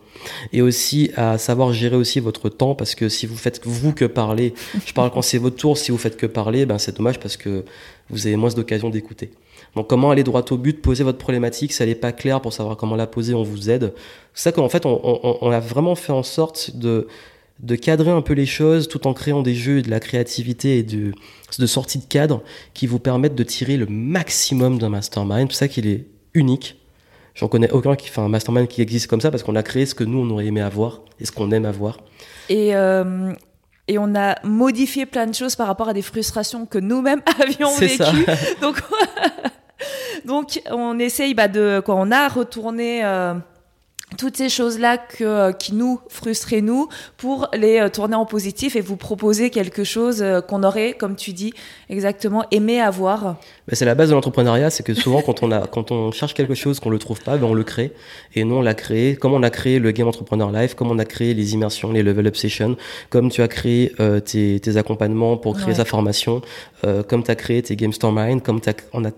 Et 0.53 0.63
aussi 0.63 1.11
à 1.17 1.37
savoir 1.37 1.73
gérer 1.73 1.97
aussi 1.97 2.21
votre 2.21 2.49
temps, 2.49 2.77
parce 2.77 2.95
que 2.95 3.09
si 3.09 3.27
vous 3.27 3.37
faites 3.37 3.61
vous 3.65 3.93
que 3.93 4.05
parler, 4.05 4.55
je 4.87 4.93
parle 4.93 5.11
quand 5.11 5.23
c'est 5.23 5.39
votre 5.39 5.57
tour, 5.57 5.77
si 5.77 5.91
vous 5.91 5.99
faites 5.99 6.17
que 6.17 6.27
parler, 6.27 6.65
ben 6.65 6.79
c'est 6.79 6.97
dommage 6.97 7.19
parce 7.19 7.37
que 7.37 7.65
vous 8.09 8.29
avez 8.29 8.37
moins 8.37 8.51
d'occasion 8.51 8.89
d'écouter. 8.89 9.33
Donc 9.75 9.89
comment 9.89 10.11
aller 10.11 10.23
droit 10.23 10.45
au 10.51 10.57
but, 10.57 10.81
poser 10.81 11.03
votre 11.03 11.19
problématique, 11.19 11.73
si 11.73 11.83
elle 11.83 11.89
n'est 11.89 11.95
pas 11.97 12.13
claire 12.13 12.41
pour 12.41 12.53
savoir 12.53 12.77
comment 12.77 12.97
la 12.97 13.07
poser, 13.07 13.35
on 13.35 13.43
vous 13.43 13.69
aide. 13.69 13.93
C'est 14.33 14.45
ça 14.45 14.53
qu'en 14.53 14.69
fait 14.69 14.87
on, 14.87 15.51
a 15.51 15.61
vraiment 15.61 15.97
fait 15.97 16.13
en 16.13 16.23
sorte 16.23 16.77
de 16.77 17.09
de 17.61 17.75
cadrer 17.75 18.11
un 18.11 18.21
peu 18.21 18.35
les 18.35 18.47
choses 18.47 18.89
tout 18.89 19.07
en 19.07 19.15
créant 19.15 19.43
des 19.43 19.55
jeux, 19.55 19.83
de 19.83 19.91
la 19.91 20.01
créativité 20.01 20.79
et 20.79 20.83
de, 20.83 21.13
de 21.59 21.67
sortie 21.67 21.99
de 21.99 22.05
cadre 22.05 22.43
qui 22.75 22.87
vous 22.87 22.99
permettent 22.99 23.35
de 23.35 23.45
tirer 23.45 23.77
le 23.77 23.87
maximum 23.87 24.79
d'un 24.79 24.91
mastermind. 24.91 25.51
C'est 25.51 25.59
ça 25.59 25.69
qu'il 25.69 25.87
est 25.87 26.07
unique. 26.35 26.77
J'en 27.35 27.49
connais 27.49 27.71
aucun 27.71 27.97
qui 27.97 28.09
fait 28.09 28.21
un 28.21 28.29
mastermind 28.29 28.69
qui 28.69 28.83
existe 28.83 29.09
comme 29.09 29.21
ça 29.21 29.31
parce 29.31 29.43
qu'on 29.43 29.57
a 29.57 29.63
créé 29.63 29.87
ce 29.87 29.95
que 29.95 30.05
nous 30.05 30.19
on 30.19 30.31
aurait 30.31 30.47
aimé 30.47 30.61
avoir 30.61 31.01
et 31.21 31.27
ce 31.27 31.33
qu'on 31.33 31.51
aime 31.51 31.67
avoir. 31.67 31.99
Et 32.49 32.75
euh, 32.75 33.33
et 33.89 33.99
on 33.99 34.15
a 34.15 34.37
modifié 34.43 35.07
plein 35.07 35.27
de 35.27 35.35
choses 35.35 35.55
par 35.55 35.67
rapport 35.67 35.89
à 35.89 35.95
des 35.95 36.03
frustrations 36.03 36.67
que 36.67 36.79
nous-mêmes 36.79 37.23
avions 37.43 37.75
vécues. 37.77 38.27
donc 38.61 38.83
donc 40.25 40.63
on 40.71 40.99
essaye 40.99 41.35
bah, 41.35 41.49
de 41.49 41.83
quand 41.85 41.99
on 41.99 42.11
a 42.11 42.29
retourné. 42.29 43.05
Euh, 43.05 43.35
toutes 44.17 44.37
ces 44.37 44.49
choses-là 44.49 44.99
que, 44.99 45.25
euh, 45.25 45.53
qui 45.53 45.75
nous 45.75 46.01
frustraient 46.09 46.61
nous 46.61 46.89
pour 47.17 47.49
les 47.53 47.81
euh, 47.81 47.89
tourner 47.89 48.15
en 48.15 48.25
positif 48.25 48.77
et 48.77 48.81
vous 48.81 48.97
proposer 48.97 49.51
quelque 49.51 49.83
chose 49.83 50.23
euh, 50.23 50.41
qu'on 50.41 50.63
aurait, 50.63 50.93
comme 50.93 51.17
tu 51.17 51.33
dis, 51.33 51.53
exactement 51.91 52.45
aimé 52.53 52.81
avoir. 52.81 53.37
Ben, 53.69 53.75
c'est 53.75 53.85
la 53.85 53.97
base 53.97 54.11
de 54.11 54.15
l'entrepreneuriat, 54.15 54.71
c'est 54.71 54.85
que 54.85 54.95
souvent 54.95 55.23
quand 55.23 55.43
on 55.43 55.51
a, 55.51 55.67
quand 55.67 55.91
on 55.91 56.13
cherche 56.13 56.35
quelque 56.35 56.55
chose 56.55 56.79
qu'on 56.79 56.91
le 56.91 57.01
trouve 57.01 57.21
pas, 57.21 57.37
ben 57.37 57.49
on 57.49 57.55
le 57.55 57.65
crée. 57.65 57.93
Et 58.37 58.45
nous 58.45 58.55
on 58.55 58.63
l'a 58.63 58.75
créé, 58.75 59.17
comme 59.17 59.33
on 59.35 59.43
a 59.43 59.51
créé 59.51 59.81
le 59.81 59.91
Game 59.91 60.07
Entrepreneur 60.07 60.53
Life, 60.53 60.75
comme 60.75 60.91
on 60.93 61.01
a 61.01 61.05
créé 61.05 61.35
les 61.35 61.55
immersions, 61.55 61.91
les 61.91 62.05
Level 62.05 62.29
Up 62.29 62.37
Sessions, 62.37 62.77
comme 63.11 63.29
tu 63.29 63.43
as 63.43 63.49
créé 63.49 63.93
euh, 63.99 64.21
tes, 64.21 64.61
tes, 64.61 64.77
accompagnements 64.77 65.37
pour 65.37 65.57
créer 65.57 65.75
sa 65.75 65.85
formation, 65.85 66.43
euh, 66.85 67.03
comme 67.03 67.25
tu 67.25 67.31
as 67.33 67.35
créé 67.35 67.61
tes 67.61 67.75
Game 67.75 67.93
Store 67.93 68.13
Mind, 68.13 68.43
comme 68.43 68.61
on 68.93 69.05
a 69.05 69.11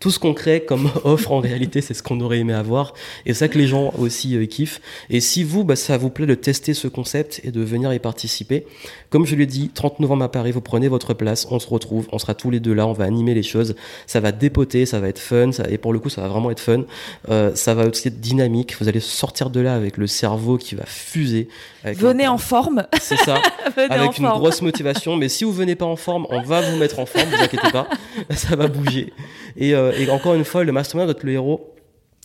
tout 0.00 0.10
ce 0.10 0.18
qu'on 0.18 0.34
crée 0.34 0.64
comme 0.64 0.90
offre 1.04 1.30
en 1.30 1.38
réalité, 1.38 1.80
c'est 1.80 1.94
ce 1.94 2.02
qu'on 2.02 2.20
aurait 2.20 2.38
aimé 2.38 2.54
avoir. 2.54 2.94
Et 3.24 3.34
c'est 3.34 3.40
ça 3.40 3.48
que 3.48 3.58
les 3.58 3.68
gens 3.68 3.92
aussi 3.98 4.31
aussi 4.36 4.44
euh, 4.44 4.46
kiffent. 4.46 4.80
Et 5.10 5.20
si 5.20 5.44
vous, 5.44 5.64
bah, 5.64 5.76
ça 5.76 5.96
vous 5.96 6.10
plaît 6.10 6.26
de 6.26 6.34
tester 6.34 6.74
ce 6.74 6.88
concept 6.88 7.40
et 7.44 7.50
de 7.50 7.60
venir 7.60 7.92
y 7.92 7.98
participer, 7.98 8.66
comme 9.10 9.26
je 9.26 9.34
l'ai 9.36 9.46
dit, 9.46 9.70
30 9.72 10.00
novembre 10.00 10.24
à 10.24 10.30
Paris, 10.30 10.52
vous 10.52 10.60
prenez 10.60 10.88
votre 10.88 11.14
place, 11.14 11.46
on 11.50 11.58
se 11.58 11.68
retrouve, 11.68 12.08
on 12.12 12.18
sera 12.18 12.34
tous 12.34 12.50
les 12.50 12.60
deux 12.60 12.72
là, 12.72 12.86
on 12.86 12.92
va 12.92 13.04
animer 13.04 13.34
les 13.34 13.42
choses, 13.42 13.74
ça 14.06 14.20
va 14.20 14.32
dépoter, 14.32 14.86
ça 14.86 15.00
va 15.00 15.08
être 15.08 15.18
fun, 15.18 15.52
ça, 15.52 15.64
et 15.68 15.78
pour 15.78 15.92
le 15.92 15.98
coup, 15.98 16.08
ça 16.08 16.22
va 16.22 16.28
vraiment 16.28 16.50
être 16.50 16.60
fun. 16.60 16.84
Euh, 17.28 17.54
ça 17.54 17.74
va 17.74 17.86
aussi 17.86 18.08
être 18.08 18.20
dynamique. 18.20 18.76
Vous 18.80 18.88
allez 18.88 19.00
sortir 19.00 19.50
de 19.50 19.60
là 19.60 19.74
avec 19.74 19.96
le 19.96 20.06
cerveau 20.06 20.58
qui 20.58 20.74
va 20.74 20.84
fuser. 20.86 21.48
Venez 21.84 22.28
en 22.28 22.38
forme. 22.38 22.86
C'est 23.00 23.16
ça. 23.16 23.40
avec 23.90 24.18
une 24.18 24.28
grosse 24.28 24.62
motivation. 24.62 25.16
Mais 25.16 25.28
si 25.28 25.44
vous 25.44 25.52
venez 25.52 25.74
pas 25.74 25.86
en 25.86 25.96
forme, 25.96 26.26
on 26.30 26.42
va 26.42 26.60
vous 26.60 26.76
mettre 26.76 26.98
en 26.98 27.06
forme. 27.06 27.30
Ne 27.30 27.36
vous 27.36 27.42
inquiétez 27.42 27.70
pas, 27.70 27.88
ça 28.30 28.56
va 28.56 28.68
bouger. 28.68 29.12
Et, 29.56 29.74
euh, 29.74 29.92
et 29.98 30.08
encore 30.10 30.34
une 30.34 30.44
fois, 30.44 30.64
le 30.64 30.72
mastermind 30.72 31.08
d'être 31.08 31.24
le 31.24 31.32
héros, 31.32 31.74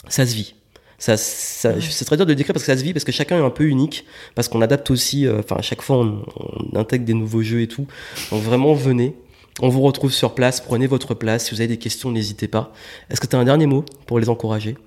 ça 0.07 0.25
se 0.25 0.33
vit. 0.35 0.55
Ça, 0.99 1.15
ça 1.15 1.79
c'est 1.79 2.05
très 2.05 2.17
dur 2.17 2.25
de 2.25 2.31
le 2.31 2.35
décrire 2.35 2.53
parce 2.53 2.65
que 2.65 2.71
ça 2.71 2.77
se 2.77 2.83
vit 2.83 2.91
parce 2.91 3.05
que 3.05 3.11
chacun 3.11 3.37
est 3.37 3.45
un 3.45 3.51
peu 3.51 3.65
unique 3.65 4.05
parce 4.33 4.47
qu'on 4.47 4.61
adapte 4.61 4.89
aussi 4.89 5.27
euh, 5.27 5.39
enfin 5.39 5.57
à 5.57 5.61
chaque 5.61 5.83
fois 5.83 5.97
on, 5.97 6.23
on, 6.35 6.79
intègre 6.79 7.05
des 7.05 7.13
nouveaux 7.13 7.43
jeux 7.43 7.61
et 7.61 7.67
tout. 7.67 7.85
Donc 8.31 8.41
vraiment 8.41 8.73
venez. 8.73 9.15
On 9.59 9.69
vous 9.69 9.81
retrouve 9.81 10.11
sur 10.11 10.35
place. 10.35 10.61
Prenez 10.61 10.87
votre 10.87 11.13
place. 11.13 11.45
Si 11.45 11.51
vous 11.51 11.61
avez 11.61 11.67
des 11.67 11.77
questions 11.77 12.11
n'hésitez 12.11 12.47
pas. 12.47 12.73
Est-ce 13.09 13.21
que 13.21 13.27
tu 13.27 13.35
as 13.35 13.39
un 13.39 13.45
dernier 13.45 13.67
mot 13.67 13.85
pour 14.05 14.19
les 14.19 14.29
encourager? 14.29 14.75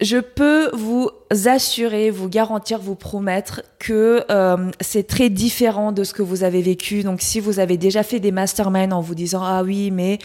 Je 0.00 0.18
peux 0.18 0.70
vous 0.74 1.10
assurer, 1.46 2.10
vous 2.10 2.28
garantir, 2.28 2.78
vous 2.78 2.94
promettre 2.94 3.62
que 3.80 4.24
euh, 4.30 4.70
c'est 4.80 5.08
très 5.08 5.28
différent 5.28 5.90
de 5.90 6.04
ce 6.04 6.12
que 6.12 6.22
vous 6.22 6.44
avez 6.44 6.62
vécu. 6.62 7.02
Donc 7.02 7.20
si 7.20 7.40
vous 7.40 7.58
avez 7.58 7.76
déjà 7.76 8.04
fait 8.04 8.20
des 8.20 8.30
masterminds 8.30 8.92
en 8.92 9.00
vous 9.00 9.16
disant 9.16 9.42
ah 9.42 9.62
oui 9.64 9.90
mais 9.90 10.18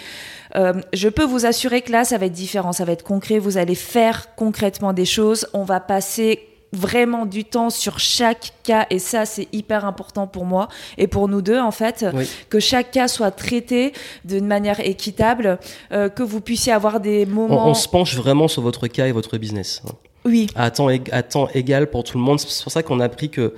euh, 0.56 0.74
je 0.94 1.10
peux 1.10 1.26
vous 1.26 1.48
assurer 1.48 1.82
que 1.82 1.92
là 1.92 2.06
ça 2.06 2.20
va 2.20 2.28
être 2.28 2.34
différent, 2.34 2.72
ça 2.72 2.86
va 2.86 2.92
être 2.92 3.04
concret. 3.04 3.40
Vous 3.40 3.58
allez 3.58 3.76
faire 3.76 4.36
concrètement 4.36 4.94
des 4.94 5.06
choses. 5.06 5.48
On 5.54 5.64
va 5.64 5.80
passer 5.80 6.53
vraiment 6.74 7.26
du 7.26 7.46
temps 7.46 7.70
sur 7.70 8.00
chaque 8.00 8.52
cas 8.64 8.86
et 8.90 9.00
ça 9.00 9.26
c'est 9.26 9.48
hyper 9.54 9.86
important 9.86 10.28
pour 10.28 10.44
moi 10.46 10.68
et 10.98 11.08
pour 11.08 11.28
nous 11.28 11.42
deux 11.42 11.60
en 11.60 11.72
fait 11.72 12.06
Oui. 12.14 12.28
que 12.50 12.60
chaque 12.60 12.92
cas 12.92 13.08
soit 13.08 13.32
traité 13.32 13.94
d'une 14.26 14.48
manière 14.48 14.80
équitable 14.80 15.60
euh, 15.92 16.10
que 16.10 16.24
vous 16.24 16.42
puissiez 16.42 16.74
avoir 16.74 17.00
des 17.00 17.26
moments 17.26 17.68
on 17.68 17.74
se 17.76 17.88
penche 17.88 18.16
vraiment 18.16 18.48
sur 18.48 18.62
votre 18.64 18.88
cas 18.88 19.06
et 19.08 19.12
votre 19.12 19.38
business 19.38 19.82
hein. 19.88 19.92
oui 20.26 20.48
à 20.56 20.72
temps, 20.72 20.90
ég- 20.90 21.10
à 21.12 21.22
temps 21.24 21.48
égal 21.54 21.90
pour 21.90 22.04
tout 22.04 22.18
le 22.18 22.24
monde. 22.24 22.40
C'est 22.40 22.64
pour 22.64 22.72
ça 22.72 22.82
qu'on 22.84 23.00
a 23.00 23.06
appris 23.06 23.30
que 23.30 23.54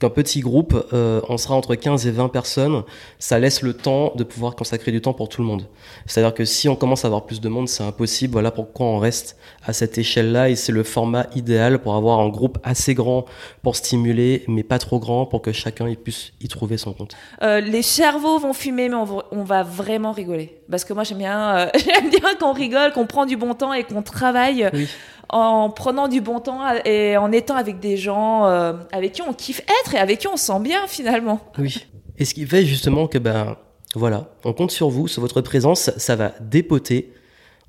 qu'un 0.00 0.10
petit 0.10 0.40
groupe, 0.40 0.74
euh, 0.92 1.20
on 1.28 1.36
sera 1.36 1.54
entre 1.54 1.74
15 1.74 2.06
et 2.06 2.10
20 2.10 2.28
personnes, 2.28 2.82
ça 3.18 3.38
laisse 3.38 3.62
le 3.62 3.74
temps 3.74 4.12
de 4.16 4.24
pouvoir 4.24 4.56
consacrer 4.56 4.90
du 4.90 5.00
temps 5.00 5.12
pour 5.12 5.28
tout 5.28 5.42
le 5.42 5.46
monde. 5.46 5.66
C'est-à-dire 6.06 6.34
que 6.34 6.44
si 6.44 6.68
on 6.68 6.74
commence 6.74 7.04
à 7.04 7.08
avoir 7.08 7.26
plus 7.26 7.40
de 7.40 7.48
monde, 7.48 7.68
c'est 7.68 7.84
impossible. 7.84 8.32
Voilà 8.32 8.50
pourquoi 8.50 8.86
on 8.86 8.98
reste 8.98 9.36
à 9.64 9.72
cette 9.72 9.98
échelle-là 9.98 10.48
et 10.48 10.56
c'est 10.56 10.72
le 10.72 10.82
format 10.82 11.26
idéal 11.36 11.80
pour 11.80 11.94
avoir 11.94 12.20
un 12.20 12.28
groupe 12.30 12.58
assez 12.64 12.94
grand 12.94 13.26
pour 13.62 13.76
stimuler, 13.76 14.44
mais 14.48 14.62
pas 14.62 14.78
trop 14.78 14.98
grand 14.98 15.26
pour 15.26 15.42
que 15.42 15.52
chacun 15.52 15.86
y 15.86 15.96
puisse 15.96 16.32
y 16.40 16.48
trouver 16.48 16.78
son 16.78 16.94
compte. 16.94 17.14
Euh, 17.42 17.60
les 17.60 17.82
cerveaux 17.82 18.38
vont 18.38 18.54
fumer, 18.54 18.88
mais 18.88 18.96
on 18.96 19.44
va, 19.44 19.62
vraiment 19.62 20.12
rigoler. 20.12 20.58
Parce 20.70 20.84
que 20.84 20.94
moi, 20.94 21.04
j'aime 21.04 21.18
bien, 21.18 21.56
euh, 21.56 21.66
j'aime 21.74 22.08
bien 22.08 22.34
qu'on 22.38 22.52
rigole, 22.52 22.92
qu'on 22.92 23.06
prend 23.06 23.26
du 23.26 23.36
bon 23.36 23.52
temps 23.52 23.74
et 23.74 23.84
qu'on 23.84 24.02
travaille 24.02 24.70
Oui. 24.72 24.88
En 25.32 25.70
prenant 25.70 26.08
du 26.08 26.20
bon 26.20 26.40
temps 26.40 26.60
et 26.84 27.16
en 27.16 27.32
étant 27.32 27.56
avec 27.56 27.80
des 27.80 27.96
gens 27.96 28.46
euh, 28.46 28.72
avec 28.92 29.12
qui 29.12 29.22
on 29.22 29.32
kiffe 29.32 29.62
être 29.82 29.94
et 29.94 29.98
avec 29.98 30.18
qui 30.18 30.28
on 30.28 30.36
se 30.36 30.46
sent 30.46 30.60
bien 30.60 30.86
finalement. 30.86 31.40
Oui. 31.58 31.86
Et 32.18 32.24
ce 32.24 32.34
qui 32.34 32.46
fait 32.46 32.64
justement 32.66 33.06
que, 33.06 33.18
ben, 33.18 33.56
voilà, 33.94 34.28
on 34.44 34.52
compte 34.52 34.70
sur 34.70 34.90
vous, 34.90 35.08
sur 35.08 35.22
votre 35.22 35.40
présence, 35.40 35.90
ça, 35.96 36.16
va 36.16 36.32
dépoter. 36.40 37.12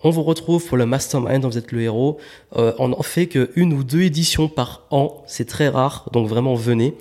On 0.04 0.10
vous 0.10 0.24
retrouve 0.24 0.65
pour 0.65 0.78
le 0.78 0.86
Mastermind 0.86 1.41
dont 1.41 1.47
vous 1.47 1.58
êtes 1.58 1.71
le 1.71 1.82
héros. 1.82 2.17
Euh, 2.58 2.74
on 2.80 2.91
en 2.91 3.04
fait 3.04 3.28
que 3.28 3.52
une 3.56 3.71
ou 3.74 3.84
deux 3.84 4.02
éditions 4.02 4.47
par 4.50 4.88
an, 4.89 5.24
c'est 5.26 5.45
très 5.47 5.69
rare, 5.69 6.10
donc 6.12 6.28
vraiment 6.28 6.56
venez. 6.56 6.95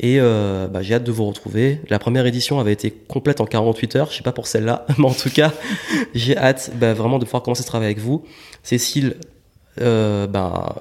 Et 0.00 0.18
euh, 0.18 0.66
bah, 0.66 0.82
j'ai 0.82 0.94
hâte 0.94 1.04
de 1.04 1.12
vous 1.12 1.26
retrouver. 1.26 1.80
La 1.88 1.98
première 1.98 2.26
édition 2.26 2.58
avait 2.58 2.72
été 2.72 2.90
complète 2.90 3.40
en 3.40 3.46
48 3.46 3.96
heures, 3.96 4.10
je 4.10 4.16
sais 4.16 4.22
pas 4.22 4.32
pour 4.32 4.46
celle-là, 4.46 4.86
mais 4.98 5.04
en 5.04 5.14
tout 5.14 5.30
cas, 5.30 5.52
j'ai 6.14 6.36
hâte 6.36 6.72
bah, 6.74 6.94
vraiment 6.94 7.18
de 7.18 7.24
pouvoir 7.26 7.42
commencer 7.42 7.62
ce 7.62 7.68
travail 7.68 7.86
avec 7.86 7.98
vous. 7.98 8.24
Cécile, 8.62 9.16
euh, 9.80 10.26
ben 10.26 10.74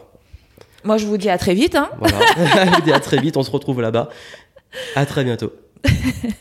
Moi, 0.83 0.97
je 0.97 1.05
vous 1.05 1.17
dis 1.17 1.29
à 1.29 1.37
très 1.37 1.53
vite. 1.53 1.75
Hein. 1.75 1.89
voilà, 1.99 2.19
je 2.65 2.75
vous 2.75 2.81
dis 2.81 2.93
à 2.93 2.99
très 2.99 3.17
vite, 3.17 3.37
on 3.37 3.43
se 3.43 3.51
retrouve 3.51 3.81
là-bas. 3.81 4.09
À 4.95 5.05
très 5.05 5.23
bientôt. 5.23 5.51